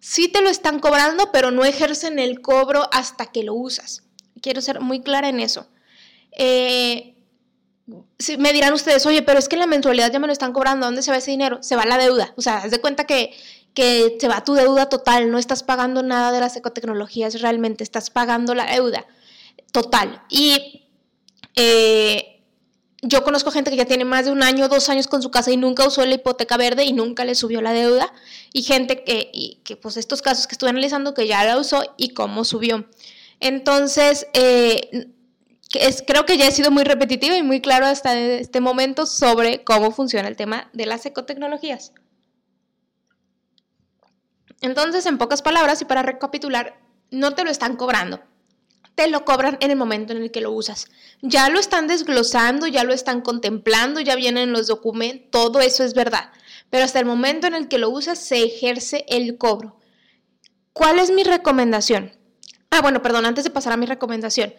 Sí 0.00 0.28
te 0.28 0.42
lo 0.42 0.48
están 0.48 0.80
cobrando, 0.80 1.32
pero 1.32 1.50
no 1.50 1.64
ejercen 1.64 2.18
el 2.18 2.40
cobro 2.40 2.88
hasta 2.92 3.26
que 3.26 3.42
lo 3.42 3.54
usas. 3.54 4.04
Quiero 4.40 4.60
ser 4.60 4.80
muy 4.80 5.00
clara 5.00 5.28
en 5.28 5.40
eso. 5.40 5.66
Eh, 6.32 7.14
me 8.38 8.52
dirán 8.52 8.72
ustedes, 8.72 9.06
oye, 9.06 9.22
pero 9.22 9.38
es 9.38 9.48
que 9.48 9.56
la 9.56 9.66
mensualidad 9.66 10.12
ya 10.12 10.18
me 10.18 10.26
lo 10.26 10.32
están 10.32 10.52
cobrando, 10.52 10.86
¿dónde 10.86 11.02
se 11.02 11.10
va 11.10 11.16
ese 11.16 11.30
dinero? 11.30 11.62
Se 11.62 11.76
va 11.76 11.84
la 11.84 11.98
deuda. 11.98 12.34
O 12.36 12.42
sea, 12.42 12.58
haz 12.58 12.70
de 12.70 12.80
cuenta 12.80 13.04
que, 13.04 13.32
que 13.74 14.16
se 14.20 14.28
va 14.28 14.44
tu 14.44 14.54
deuda 14.54 14.88
total, 14.88 15.30
no 15.30 15.38
estás 15.38 15.62
pagando 15.62 16.02
nada 16.02 16.32
de 16.32 16.40
las 16.40 16.56
ecotecnologías 16.56 17.40
realmente, 17.40 17.84
estás 17.84 18.10
pagando 18.10 18.54
la 18.54 18.66
deuda 18.66 19.06
total. 19.72 20.22
Y 20.28 20.88
eh, 21.54 22.35
yo 23.02 23.22
conozco 23.24 23.50
gente 23.50 23.70
que 23.70 23.76
ya 23.76 23.84
tiene 23.84 24.04
más 24.04 24.24
de 24.24 24.32
un 24.32 24.42
año, 24.42 24.68
dos 24.68 24.88
años 24.88 25.06
con 25.06 25.22
su 25.22 25.30
casa 25.30 25.50
y 25.50 25.56
nunca 25.56 25.86
usó 25.86 26.04
la 26.04 26.14
hipoteca 26.14 26.56
verde 26.56 26.84
y 26.84 26.92
nunca 26.92 27.24
le 27.24 27.34
subió 27.34 27.60
la 27.60 27.72
deuda. 27.72 28.12
Y 28.52 28.62
gente 28.62 29.04
que, 29.04 29.58
que 29.64 29.76
pues 29.76 29.96
estos 29.96 30.22
casos 30.22 30.46
que 30.46 30.52
estuve 30.52 30.70
analizando 30.70 31.14
que 31.14 31.26
ya 31.26 31.44
la 31.44 31.58
usó 31.58 31.94
y 31.96 32.10
cómo 32.10 32.44
subió. 32.44 32.86
Entonces, 33.38 34.26
eh, 34.32 35.08
creo 36.06 36.24
que 36.24 36.38
ya 36.38 36.46
he 36.46 36.52
sido 36.52 36.70
muy 36.70 36.84
repetitivo 36.84 37.34
y 37.34 37.42
muy 37.42 37.60
claro 37.60 37.86
hasta 37.86 38.18
este 38.18 38.60
momento 38.60 39.06
sobre 39.06 39.62
cómo 39.64 39.90
funciona 39.90 40.28
el 40.28 40.36
tema 40.36 40.70
de 40.72 40.86
las 40.86 41.04
ecotecnologías. 41.04 41.92
Entonces, 44.62 45.04
en 45.06 45.18
pocas 45.18 45.42
palabras 45.42 45.82
y 45.82 45.84
para 45.84 46.02
recapitular, 46.02 46.78
no 47.10 47.34
te 47.34 47.44
lo 47.44 47.50
están 47.50 47.76
cobrando, 47.76 48.20
te 48.96 49.08
lo 49.08 49.24
cobran 49.24 49.58
en 49.60 49.70
el 49.70 49.76
momento 49.76 50.12
en 50.12 50.22
el 50.22 50.32
que 50.32 50.40
lo 50.40 50.50
usas. 50.50 50.88
Ya 51.20 51.48
lo 51.50 51.60
están 51.60 51.86
desglosando, 51.86 52.66
ya 52.66 52.82
lo 52.82 52.92
están 52.92 53.20
contemplando, 53.20 54.00
ya 54.00 54.16
vienen 54.16 54.52
los 54.52 54.66
documentos, 54.66 55.30
todo 55.30 55.60
eso 55.60 55.84
es 55.84 55.94
verdad. 55.94 56.32
Pero 56.70 56.84
hasta 56.84 56.98
el 56.98 57.04
momento 57.04 57.46
en 57.46 57.54
el 57.54 57.68
que 57.68 57.78
lo 57.78 57.90
usas 57.90 58.18
se 58.18 58.42
ejerce 58.42 59.04
el 59.08 59.36
cobro. 59.36 59.76
¿Cuál 60.72 60.98
es 60.98 61.10
mi 61.10 61.24
recomendación? 61.24 62.12
Ah, 62.70 62.80
bueno, 62.80 63.02
perdón, 63.02 63.26
antes 63.26 63.44
de 63.44 63.50
pasar 63.50 63.74
a 63.74 63.76
mi 63.76 63.86
recomendación. 63.86 64.54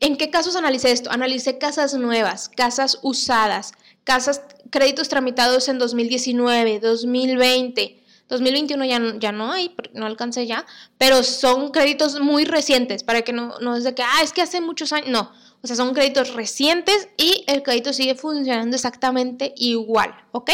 ¿En 0.00 0.16
qué 0.16 0.30
casos 0.30 0.56
analicé 0.56 0.90
esto? 0.90 1.10
Analicé 1.10 1.58
casas 1.58 1.94
nuevas, 1.94 2.48
casas 2.48 2.98
usadas, 3.02 3.72
casas, 4.02 4.42
créditos 4.70 5.08
tramitados 5.08 5.68
en 5.68 5.78
2019, 5.78 6.80
2020. 6.80 7.97
2021 8.28 8.84
ya, 8.84 9.00
ya 9.18 9.32
no 9.32 9.52
hay, 9.52 9.74
no 9.94 10.06
alcancé 10.06 10.46
ya, 10.46 10.66
pero 10.98 11.22
son 11.22 11.70
créditos 11.70 12.20
muy 12.20 12.44
recientes, 12.44 13.02
para 13.02 13.22
que 13.22 13.32
no, 13.32 13.54
no 13.60 13.76
es 13.76 13.84
de 13.84 13.94
que, 13.94 14.02
ah, 14.02 14.22
es 14.22 14.32
que 14.32 14.42
hace 14.42 14.60
muchos 14.60 14.92
años, 14.92 15.08
no, 15.08 15.32
o 15.62 15.66
sea, 15.66 15.76
son 15.76 15.94
créditos 15.94 16.34
recientes 16.34 17.08
y 17.16 17.44
el 17.46 17.62
crédito 17.62 17.92
sigue 17.92 18.14
funcionando 18.14 18.76
exactamente 18.76 19.54
igual, 19.56 20.14
¿ok? 20.32 20.50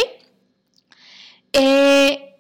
Eh, 1.53 2.37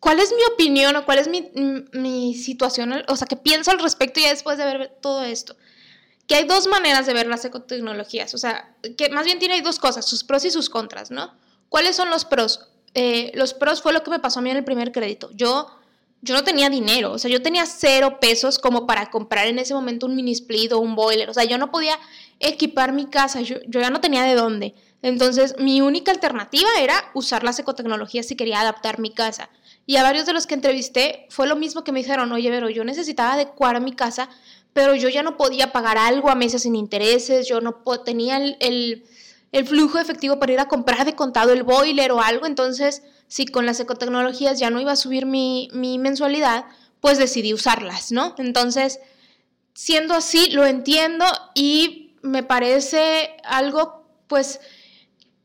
¿Cuál 0.00 0.20
es 0.20 0.32
mi 0.32 0.42
opinión 0.52 0.94
o 0.96 1.04
cuál 1.04 1.18
es 1.18 1.28
mi, 1.28 1.50
mi 1.92 2.34
situación, 2.34 3.02
o 3.08 3.16
sea, 3.16 3.26
qué 3.26 3.36
pienso 3.36 3.72
al 3.72 3.80
respecto 3.80 4.20
ya 4.20 4.30
después 4.30 4.58
de 4.58 4.64
ver 4.64 4.98
todo 5.00 5.24
esto? 5.24 5.56
que 6.28 6.34
hay 6.34 6.44
dos 6.44 6.66
maneras 6.66 7.06
de 7.06 7.14
ver 7.14 7.26
las 7.26 7.44
ecotecnologías, 7.46 8.34
o 8.34 8.38
sea, 8.38 8.76
que 8.98 9.08
más 9.08 9.24
bien 9.24 9.38
tiene 9.38 9.60
dos 9.62 9.78
cosas, 9.78 10.04
sus 10.04 10.22
pros 10.22 10.44
y 10.44 10.50
sus 10.50 10.68
contras, 10.68 11.10
¿no? 11.10 11.34
¿Cuáles 11.70 11.96
son 11.96 12.10
los 12.10 12.26
pros? 12.26 12.68
Eh, 12.94 13.30
los 13.34 13.54
pros 13.54 13.82
fue 13.82 13.92
lo 13.92 14.02
que 14.02 14.10
me 14.10 14.18
pasó 14.18 14.40
a 14.40 14.42
mí 14.42 14.50
en 14.50 14.56
el 14.56 14.64
primer 14.64 14.92
crédito. 14.92 15.30
Yo, 15.34 15.68
yo 16.22 16.34
no 16.34 16.44
tenía 16.44 16.68
dinero, 16.70 17.12
o 17.12 17.18
sea, 17.18 17.30
yo 17.30 17.42
tenía 17.42 17.66
cero 17.66 18.18
pesos 18.20 18.58
como 18.58 18.86
para 18.86 19.10
comprar 19.10 19.46
en 19.46 19.58
ese 19.58 19.74
momento 19.74 20.06
un 20.06 20.16
mini 20.16 20.32
split 20.32 20.72
o 20.72 20.78
un 20.78 20.94
boiler, 20.96 21.30
o 21.30 21.34
sea, 21.34 21.44
yo 21.44 21.58
no 21.58 21.70
podía 21.70 21.98
equipar 22.40 22.92
mi 22.92 23.06
casa, 23.06 23.40
yo, 23.40 23.56
yo 23.66 23.80
ya 23.80 23.90
no 23.90 24.00
tenía 24.00 24.22
de 24.24 24.34
dónde. 24.34 24.74
Entonces, 25.00 25.54
mi 25.58 25.80
única 25.80 26.10
alternativa 26.10 26.68
era 26.80 27.10
usar 27.14 27.44
las 27.44 27.58
ecotecnologías 27.58 28.26
si 28.26 28.34
quería 28.34 28.60
adaptar 28.60 28.98
mi 28.98 29.10
casa. 29.10 29.48
Y 29.86 29.96
a 29.96 30.02
varios 30.02 30.26
de 30.26 30.32
los 30.32 30.46
que 30.46 30.54
entrevisté 30.54 31.26
fue 31.30 31.46
lo 31.46 31.54
mismo 31.54 31.84
que 31.84 31.92
me 31.92 32.00
dijeron, 32.00 32.32
oye, 32.32 32.50
pero 32.50 32.68
yo 32.68 32.84
necesitaba 32.84 33.34
adecuar 33.34 33.80
mi 33.80 33.92
casa 33.92 34.28
pero 34.78 34.94
yo 34.94 35.08
ya 35.08 35.24
no 35.24 35.36
podía 35.36 35.72
pagar 35.72 35.98
algo 35.98 36.30
a 36.30 36.36
meses 36.36 36.62
sin 36.62 36.76
intereses, 36.76 37.48
yo 37.48 37.60
no 37.60 37.82
tenía 38.04 38.36
el, 38.36 39.04
flujo 39.66 39.98
efectivo 39.98 40.38
para 40.38 40.52
ir 40.52 40.60
a 40.60 40.68
comprar 40.68 41.04
de 41.04 41.14
contado 41.14 41.52
el 41.52 41.62
boiler 41.62 42.12
o 42.12 42.20
algo, 42.20 42.46
entonces 42.46 43.02
si 43.28 43.46
con 43.46 43.66
las 43.66 43.80
ecotecnologías 43.80 44.58
ya 44.58 44.70
no 44.70 44.80
iba 44.80 44.92
a 44.92 44.96
subir 44.96 45.26
mi, 45.26 45.68
mi 45.72 45.98
mensualidad, 45.98 46.64
pues 47.00 47.18
decidí 47.18 47.54
usarlas, 47.54 48.12
¿no? 48.12 48.34
Entonces, 48.38 49.00
siendo 49.74 50.14
así, 50.14 50.50
lo 50.50 50.66
entiendo 50.66 51.24
y 51.54 52.16
me 52.22 52.42
parece 52.42 53.36
algo, 53.44 54.04
pues, 54.26 54.60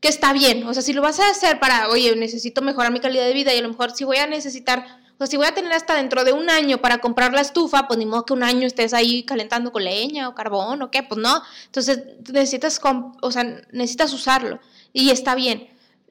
que 0.00 0.08
está 0.08 0.32
bien. 0.32 0.66
O 0.66 0.74
sea, 0.74 0.82
si 0.82 0.92
lo 0.92 1.02
vas 1.02 1.20
a 1.20 1.30
hacer 1.30 1.60
para, 1.60 1.88
oye, 1.88 2.14
necesito 2.16 2.60
mejorar 2.60 2.92
mi 2.92 3.00
calidad 3.00 3.24
de 3.24 3.32
vida 3.32 3.54
y 3.54 3.58
a 3.58 3.62
lo 3.62 3.68
mejor 3.68 3.94
si 3.94 4.04
voy 4.04 4.16
a 4.16 4.26
necesitar 4.26 5.03
o 5.18 5.26
si 5.26 5.36
voy 5.36 5.46
a 5.46 5.54
tener 5.54 5.72
hasta 5.72 5.94
dentro 5.94 6.24
de 6.24 6.32
un 6.32 6.50
año 6.50 6.78
para 6.78 6.98
comprar 6.98 7.32
la 7.32 7.40
estufa, 7.40 7.86
pues 7.86 7.98
ni 7.98 8.06
modo 8.06 8.26
que 8.26 8.32
un 8.32 8.42
año 8.42 8.66
estés 8.66 8.92
ahí 8.92 9.22
calentando 9.24 9.72
con 9.72 9.84
leña 9.84 10.28
o 10.28 10.34
carbón 10.34 10.82
o 10.82 10.90
qué, 10.90 11.02
pues 11.02 11.20
no. 11.20 11.42
Entonces 11.66 12.02
necesitas, 12.32 12.80
o 13.22 13.30
sea, 13.30 13.44
necesitas 13.72 14.12
usarlo 14.12 14.60
y 14.92 15.10
está 15.10 15.34
bien. 15.34 15.68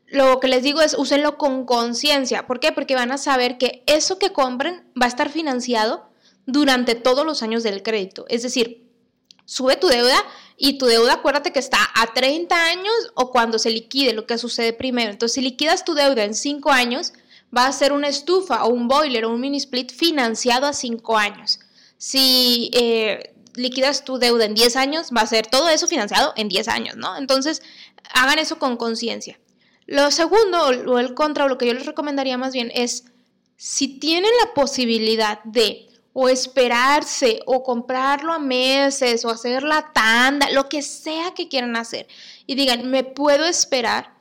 Lo 0.07 0.39
que 0.39 0.47
les 0.47 0.63
digo 0.63 0.81
es 0.81 0.95
úsenlo 0.97 1.37
con 1.37 1.65
conciencia. 1.65 2.45
¿Por 2.47 2.59
qué? 2.59 2.71
Porque 2.71 2.95
van 2.95 3.11
a 3.11 3.17
saber 3.17 3.57
que 3.57 3.83
eso 3.87 4.19
que 4.19 4.31
compren 4.31 4.83
va 4.99 5.05
a 5.05 5.09
estar 5.09 5.29
financiado 5.29 6.09
durante 6.45 6.95
todos 6.95 7.25
los 7.25 7.43
años 7.43 7.63
del 7.63 7.83
crédito. 7.83 8.25
Es 8.29 8.43
decir, 8.43 8.89
sube 9.45 9.75
tu 9.75 9.87
deuda 9.87 10.17
y 10.57 10.77
tu 10.77 10.85
deuda, 10.85 11.13
acuérdate 11.13 11.51
que 11.51 11.59
está 11.59 11.79
a 11.95 12.13
30 12.13 12.55
años 12.65 12.93
o 13.15 13.31
cuando 13.31 13.59
se 13.59 13.69
liquide, 13.69 14.13
lo 14.13 14.25
que 14.25 14.37
sucede 14.37 14.71
primero. 14.71 15.11
Entonces, 15.11 15.35
si 15.35 15.41
liquidas 15.41 15.83
tu 15.83 15.93
deuda 15.93 16.23
en 16.23 16.35
5 16.35 16.71
años, 16.71 17.13
va 17.55 17.67
a 17.67 17.71
ser 17.71 17.93
una 17.93 18.07
estufa 18.07 18.63
o 18.65 18.69
un 18.69 18.87
boiler 18.87 19.25
o 19.25 19.29
un 19.29 19.39
mini 19.39 19.57
split 19.57 19.91
financiado 19.91 20.65
a 20.65 20.73
5 20.73 21.17
años. 21.17 21.59
Si 21.97 22.71
eh, 22.73 23.33
liquidas 23.55 24.03
tu 24.03 24.17
deuda 24.17 24.45
en 24.45 24.55
10 24.55 24.75
años, 24.75 25.09
va 25.15 25.21
a 25.21 25.27
ser 25.27 25.47
todo 25.47 25.69
eso 25.69 25.87
financiado 25.87 26.33
en 26.35 26.49
10 26.49 26.67
años, 26.67 26.97
¿no? 26.97 27.15
Entonces, 27.17 27.61
hagan 28.13 28.39
eso 28.39 28.59
con 28.59 28.77
conciencia. 28.77 29.39
Lo 29.85 30.11
segundo, 30.11 30.67
o 30.87 30.99
el 30.99 31.13
contra, 31.13 31.45
o 31.45 31.47
lo 31.47 31.57
que 31.57 31.67
yo 31.67 31.73
les 31.73 31.85
recomendaría 31.85 32.37
más 32.37 32.53
bien 32.53 32.71
es, 32.73 33.05
si 33.57 33.99
tienen 33.99 34.31
la 34.43 34.53
posibilidad 34.53 35.43
de 35.43 35.89
o 36.13 36.29
esperarse 36.29 37.39
o 37.47 37.63
comprarlo 37.63 38.33
a 38.33 38.39
meses 38.39 39.25
o 39.25 39.29
hacer 39.29 39.63
la 39.63 39.91
tanda, 39.93 40.49
lo 40.51 40.69
que 40.69 40.81
sea 40.83 41.33
que 41.33 41.49
quieran 41.49 41.75
hacer 41.75 42.07
y 42.45 42.55
digan, 42.55 42.89
me 42.89 43.03
puedo 43.03 43.45
esperar. 43.45 44.13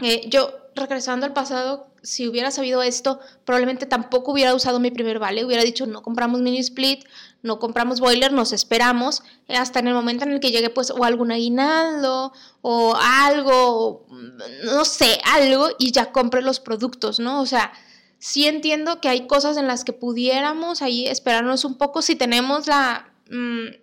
Eh, 0.00 0.28
yo, 0.28 0.52
regresando 0.74 1.26
al 1.26 1.32
pasado, 1.32 1.91
si 2.02 2.28
hubiera 2.28 2.50
sabido 2.50 2.82
esto, 2.82 3.20
probablemente 3.44 3.86
tampoco 3.86 4.32
hubiera 4.32 4.54
usado 4.54 4.80
mi 4.80 4.90
primer 4.90 5.18
vale, 5.18 5.44
hubiera 5.44 5.62
dicho 5.62 5.86
no 5.86 6.02
compramos 6.02 6.40
mini 6.40 6.58
split, 6.58 7.04
no 7.42 7.58
compramos 7.58 8.00
boiler, 8.00 8.32
nos 8.32 8.52
esperamos 8.52 9.22
hasta 9.48 9.80
en 9.80 9.88
el 9.88 9.94
momento 9.94 10.24
en 10.24 10.32
el 10.32 10.40
que 10.40 10.50
llegue 10.50 10.70
pues 10.70 10.90
o 10.90 11.04
algún 11.04 11.32
aguinaldo 11.32 12.32
o 12.60 12.94
algo, 12.96 14.06
no 14.64 14.84
sé, 14.84 15.20
algo 15.24 15.68
y 15.78 15.92
ya 15.92 16.12
compre 16.12 16.42
los 16.42 16.60
productos, 16.60 17.20
¿no? 17.20 17.40
O 17.40 17.46
sea, 17.46 17.72
sí 18.18 18.46
entiendo 18.46 19.00
que 19.00 19.08
hay 19.08 19.26
cosas 19.26 19.56
en 19.56 19.66
las 19.66 19.84
que 19.84 19.92
pudiéramos 19.92 20.82
ahí 20.82 21.06
esperarnos 21.06 21.64
un 21.64 21.76
poco 21.76 22.02
si 22.02 22.16
tenemos 22.16 22.66
la... 22.66 23.12
Mm, 23.30 23.81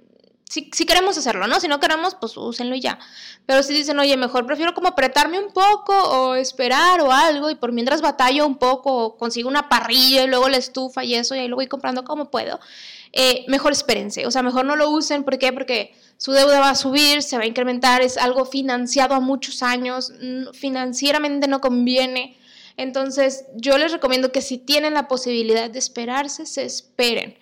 si, 0.49 0.85
queremos 0.87 1.15
hacerlo, 1.15 1.45
¿no? 1.45 1.59
Si 1.59 1.67
no 1.67 1.79
queremos, 1.79 2.15
pues 2.15 2.35
úsenlo 2.35 2.73
y 2.73 2.81
ya. 2.81 2.97
Pero 3.45 3.61
si 3.61 3.71
dicen, 3.71 3.99
oye, 3.99 4.17
mejor 4.17 4.47
prefiero 4.47 4.73
como 4.73 4.87
apretarme 4.87 5.37
un 5.37 5.53
poco 5.53 5.93
o 5.93 6.33
esperar 6.33 7.01
o 7.01 7.11
algo 7.11 7.51
y 7.51 7.55
por 7.55 7.71
mientras 7.71 8.01
batallo 8.01 8.47
un 8.47 8.57
poco 8.57 9.15
consigo 9.17 9.47
una 9.47 9.69
parrilla 9.69 10.23
y 10.23 10.27
luego 10.27 10.49
la 10.49 10.57
estufa 10.57 11.03
y 11.03 11.13
eso 11.13 11.35
y 11.35 11.39
ahí 11.39 11.47
lo 11.47 11.55
voy 11.55 11.67
comprando 11.67 12.03
como 12.03 12.31
puedo, 12.31 12.59
eh, 13.13 13.45
mejor 13.47 13.73
espérense. 13.73 14.25
O 14.25 14.31
sea, 14.31 14.41
mejor 14.41 14.65
no 14.65 14.75
lo 14.75 14.89
usen. 14.89 15.23
¿Por 15.23 15.37
qué? 15.37 15.53
Porque 15.53 15.93
su 16.17 16.31
deuda 16.31 16.59
va 16.59 16.71
a 16.71 16.75
subir, 16.75 17.21
se 17.21 17.37
va 17.37 17.43
a 17.43 17.47
incrementar, 17.47 18.01
es 18.01 18.17
algo 18.17 18.43
financiado 18.45 19.13
a 19.13 19.19
muchos 19.19 19.61
años, 19.61 20.13
financieramente 20.53 21.47
no 21.47 21.61
conviene. 21.61 22.37
Entonces, 22.75 23.45
yo 23.55 23.77
les 23.77 23.91
recomiendo 23.91 24.31
que 24.31 24.41
si 24.41 24.57
tienen 24.57 24.95
la 24.95 25.07
posibilidad 25.07 25.69
de 25.69 25.77
esperarse, 25.77 26.47
se 26.47 26.65
esperen 26.65 27.37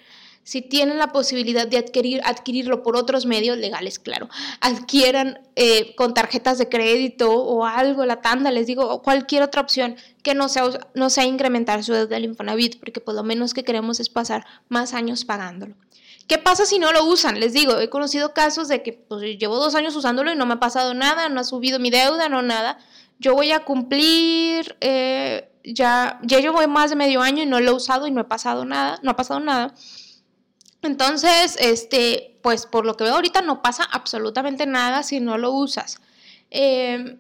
si 0.48 0.62
tienen 0.62 0.98
la 0.98 1.12
posibilidad 1.12 1.68
de 1.68 1.78
adquirir, 1.78 2.22
adquirirlo 2.24 2.82
por 2.82 2.96
otros 2.96 3.26
medios 3.26 3.58
legales, 3.58 4.00
claro, 4.00 4.30
adquieran 4.62 5.42
eh, 5.58 5.94
con 5.96 6.14
tarjetas 6.14 6.58
de 6.58 6.70
crédito 6.70 7.30
o 7.34 7.66
algo, 7.66 8.06
la 8.06 8.22
tanda, 8.22 8.50
les 8.50 8.66
digo, 8.66 8.88
o 8.88 9.02
cualquier 9.02 9.44
otra 9.44 9.60
opción 9.60 9.98
que 10.24 10.36
no 10.36 10.48
sea, 10.48 10.70
no 10.94 11.10
sea 11.10 11.26
incrementar 11.26 11.84
su 11.84 11.92
deuda 11.92 12.16
del 12.16 12.24
Infonavit, 12.24 12.80
porque 12.80 13.02
por 13.02 13.14
lo 13.14 13.24
menos 13.24 13.54
que 13.54 13.66
queremos 13.66 14.00
es 14.00 14.08
pasar 14.08 14.46
más 14.70 14.94
años 14.94 15.26
pagándolo. 15.26 15.76
¿Qué 16.28 16.38
pasa 16.38 16.66
si 16.66 16.80
no 16.80 16.94
lo 16.94 17.04
usan? 17.04 17.42
Les 17.42 17.52
digo, 17.52 17.78
he 17.82 17.90
conocido 17.90 18.34
casos 18.34 18.70
de 18.70 18.84
que 18.84 18.94
pues, 18.94 19.38
llevo 19.38 19.58
dos 19.58 19.76
años 19.76 19.98
usándolo 19.98 20.32
y 20.32 20.38
no 20.38 20.46
me 20.46 20.54
ha 20.54 20.60
pasado 20.62 20.94
nada, 20.94 21.28
no 21.28 21.42
ha 21.42 21.44
subido 21.44 21.78
mi 21.78 21.90
deuda, 21.90 22.30
no 22.30 22.42
nada. 22.42 22.80
Yo 23.20 23.34
voy 23.34 23.52
a 23.52 23.66
cumplir, 23.66 24.78
eh, 24.80 25.50
ya, 25.66 26.22
ya 26.24 26.40
llevo 26.40 26.66
más 26.70 26.90
de 26.90 26.96
medio 26.96 27.22
año 27.22 27.44
y 27.44 27.48
no 27.48 27.60
lo 27.60 27.72
he 27.72 27.74
usado 27.74 28.08
y 28.08 28.12
no 28.12 28.22
he 28.22 28.24
pasado 28.24 28.64
nada, 28.64 28.98
no 29.04 29.12
ha 29.12 29.18
pasado 29.18 29.42
nada. 29.42 29.74
Entonces, 30.88 31.58
este, 31.60 32.38
pues 32.42 32.66
por 32.66 32.86
lo 32.86 32.96
que 32.96 33.04
veo 33.04 33.16
ahorita 33.16 33.42
no 33.42 33.62
pasa 33.62 33.84
absolutamente 33.84 34.66
nada 34.66 35.04
si 35.04 35.20
no 35.20 35.38
lo 35.38 35.52
usas. 35.52 36.00
Eh, 36.50 37.18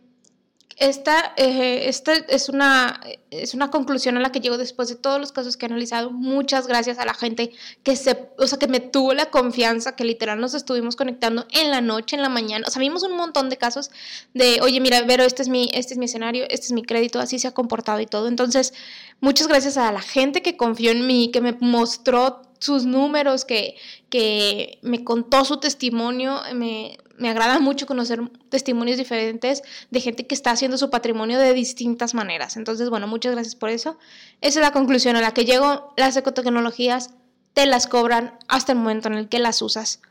esta, 0.79 1.33
eh, 1.37 1.89
esta 1.89 2.13
es, 2.13 2.49
una, 2.49 3.01
es 3.31 3.55
una 3.55 3.71
conclusión 3.71 4.15
a 4.15 4.19
la 4.19 4.31
que 4.31 4.39
llego 4.39 4.59
después 4.59 4.89
de 4.89 4.95
todos 4.95 5.19
los 5.19 5.31
casos 5.31 5.57
que 5.57 5.65
he 5.65 5.69
analizado. 5.69 6.11
Muchas 6.11 6.67
gracias 6.67 6.99
a 6.99 7.05
la 7.05 7.15
gente 7.15 7.51
que, 7.81 7.95
se, 7.95 8.29
o 8.37 8.45
sea, 8.45 8.59
que 8.59 8.67
me 8.67 8.79
tuvo 8.79 9.15
la 9.15 9.31
confianza, 9.31 9.95
que 9.95 10.05
literal 10.05 10.39
nos 10.39 10.53
estuvimos 10.53 10.95
conectando 10.95 11.47
en 11.51 11.71
la 11.71 11.81
noche, 11.81 12.15
en 12.15 12.21
la 12.21 12.29
mañana. 12.29 12.65
O 12.67 12.71
sea, 12.71 12.79
vimos 12.79 13.01
un 13.01 13.17
montón 13.17 13.49
de 13.49 13.57
casos 13.57 13.89
de, 14.35 14.59
oye, 14.61 14.79
mira, 14.79 15.01
Vero, 15.01 15.23
este 15.23 15.41
es 15.41 15.49
mi, 15.49 15.67
este 15.73 15.95
es 15.95 15.97
mi 15.97 16.05
escenario, 16.05 16.45
este 16.49 16.67
es 16.67 16.71
mi 16.71 16.83
crédito, 16.83 17.19
así 17.19 17.39
se 17.39 17.47
ha 17.47 17.53
comportado 17.55 17.99
y 17.99 18.05
todo. 18.05 18.27
Entonces, 18.27 18.73
muchas 19.19 19.47
gracias 19.47 19.77
a 19.77 19.91
la 19.91 20.01
gente 20.01 20.43
que 20.43 20.57
confió 20.57 20.91
en 20.91 21.07
mí, 21.07 21.31
que 21.31 21.41
me 21.41 21.53
mostró 21.59 22.43
sus 22.59 22.85
números, 22.85 23.45
que, 23.45 23.75
que 24.09 24.77
me 24.83 25.03
contó 25.03 25.43
su 25.43 25.57
testimonio, 25.57 26.39
me, 26.53 26.97
me 27.17 27.29
agrada 27.29 27.59
mucho 27.59 27.85
conocer 27.85 28.21
testimonios 28.49 28.97
diferentes 28.97 29.63
de 29.89 30.01
gente 30.01 30.27
que 30.27 30.35
está 30.35 30.51
haciendo 30.51 30.77
su 30.77 30.89
patrimonio 30.89 31.39
de 31.39 31.53
distintas 31.53 32.13
maneras. 32.13 32.57
Entonces, 32.57 32.89
bueno, 32.89 33.07
muchas 33.07 33.33
gracias 33.33 33.55
por 33.55 33.69
eso. 33.69 33.97
Esa 34.41 34.59
es 34.59 34.65
la 34.65 34.71
conclusión 34.71 35.15
a 35.15 35.21
la 35.21 35.33
que 35.33 35.45
llego. 35.45 35.93
Las 35.97 36.15
ecotecnologías 36.15 37.11
te 37.53 37.65
las 37.65 37.87
cobran 37.87 38.37
hasta 38.47 38.71
el 38.71 38.77
momento 38.77 39.07
en 39.07 39.15
el 39.15 39.29
que 39.29 39.39
las 39.39 39.61
usas. 39.61 40.01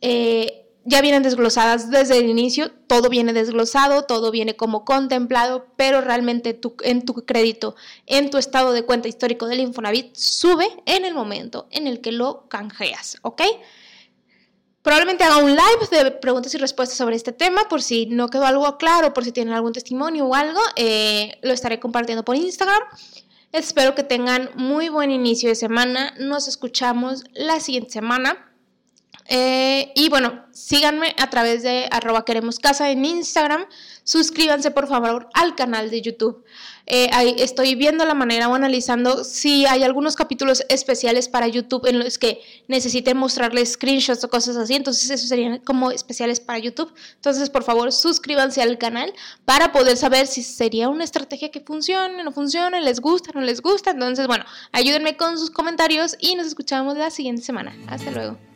Eh, 0.00 0.66
ya 0.84 1.00
vienen 1.00 1.24
desglosadas 1.24 1.90
desde 1.90 2.18
el 2.18 2.28
inicio, 2.28 2.70
todo 2.86 3.08
viene 3.08 3.32
desglosado, 3.32 4.02
todo 4.02 4.30
viene 4.30 4.54
como 4.54 4.84
contemplado, 4.84 5.66
pero 5.74 6.00
realmente 6.00 6.60
en 6.84 7.04
tu 7.04 7.14
crédito, 7.14 7.74
en 8.06 8.30
tu 8.30 8.38
estado 8.38 8.72
de 8.72 8.84
cuenta 8.84 9.08
histórico 9.08 9.48
del 9.48 9.60
Infonavit, 9.60 10.14
sube 10.14 10.68
en 10.86 11.04
el 11.04 11.12
momento 11.12 11.66
en 11.72 11.88
el 11.88 12.00
que 12.00 12.12
lo 12.12 12.46
canjeas, 12.48 13.16
¿ok? 13.22 13.42
Probablemente 14.86 15.24
haga 15.24 15.38
un 15.38 15.50
live 15.50 15.88
de 15.90 16.12
preguntas 16.12 16.54
y 16.54 16.58
respuestas 16.58 16.96
sobre 16.96 17.16
este 17.16 17.32
tema, 17.32 17.64
por 17.68 17.82
si 17.82 18.06
no 18.06 18.28
quedó 18.28 18.46
algo 18.46 18.78
claro, 18.78 19.12
por 19.12 19.24
si 19.24 19.32
tienen 19.32 19.52
algún 19.52 19.72
testimonio 19.72 20.26
o 20.26 20.34
algo, 20.36 20.60
eh, 20.76 21.40
lo 21.42 21.52
estaré 21.52 21.80
compartiendo 21.80 22.24
por 22.24 22.36
Instagram. 22.36 22.80
Espero 23.50 23.96
que 23.96 24.04
tengan 24.04 24.48
muy 24.54 24.88
buen 24.88 25.10
inicio 25.10 25.48
de 25.48 25.56
semana. 25.56 26.14
Nos 26.20 26.46
escuchamos 26.46 27.24
la 27.32 27.58
siguiente 27.58 27.90
semana. 27.90 28.55
Eh, 29.28 29.92
y 29.94 30.08
bueno, 30.08 30.44
síganme 30.52 31.14
a 31.18 31.28
través 31.30 31.62
de 31.62 31.88
arroba 31.90 32.24
queremos 32.24 32.58
casa 32.58 32.90
en 32.90 33.04
Instagram. 33.04 33.66
Suscríbanse 34.04 34.70
por 34.70 34.86
favor 34.86 35.28
al 35.34 35.54
canal 35.54 35.90
de 35.90 36.00
YouTube. 36.00 36.44
Eh, 36.88 37.08
ahí 37.12 37.34
estoy 37.38 37.74
viendo 37.74 38.04
la 38.04 38.14
manera 38.14 38.48
o 38.48 38.54
analizando 38.54 39.24
si 39.24 39.66
hay 39.66 39.82
algunos 39.82 40.14
capítulos 40.14 40.64
especiales 40.68 41.28
para 41.28 41.48
YouTube 41.48 41.86
en 41.86 41.98
los 41.98 42.16
que 42.16 42.40
necesiten 42.68 43.16
mostrarles 43.16 43.72
screenshots 43.72 44.22
o 44.22 44.30
cosas 44.30 44.56
así. 44.56 44.74
Entonces, 44.74 45.10
esos 45.10 45.28
serían 45.28 45.58
como 45.58 45.90
especiales 45.90 46.38
para 46.38 46.60
YouTube. 46.60 46.94
Entonces, 47.16 47.50
por 47.50 47.64
favor, 47.64 47.92
suscríbanse 47.92 48.62
al 48.62 48.78
canal 48.78 49.12
para 49.44 49.72
poder 49.72 49.96
saber 49.96 50.28
si 50.28 50.44
sería 50.44 50.88
una 50.88 51.02
estrategia 51.02 51.50
que 51.50 51.60
funcione, 51.60 52.22
no 52.22 52.30
funcione, 52.30 52.80
les 52.80 53.00
gusta, 53.00 53.32
no 53.34 53.40
les 53.40 53.60
gusta. 53.60 53.90
Entonces, 53.90 54.28
bueno, 54.28 54.44
ayúdenme 54.70 55.16
con 55.16 55.38
sus 55.38 55.50
comentarios 55.50 56.16
y 56.20 56.36
nos 56.36 56.46
escuchamos 56.46 56.96
la 56.96 57.10
siguiente 57.10 57.42
semana. 57.42 57.76
Hasta 57.88 58.12
luego. 58.12 58.55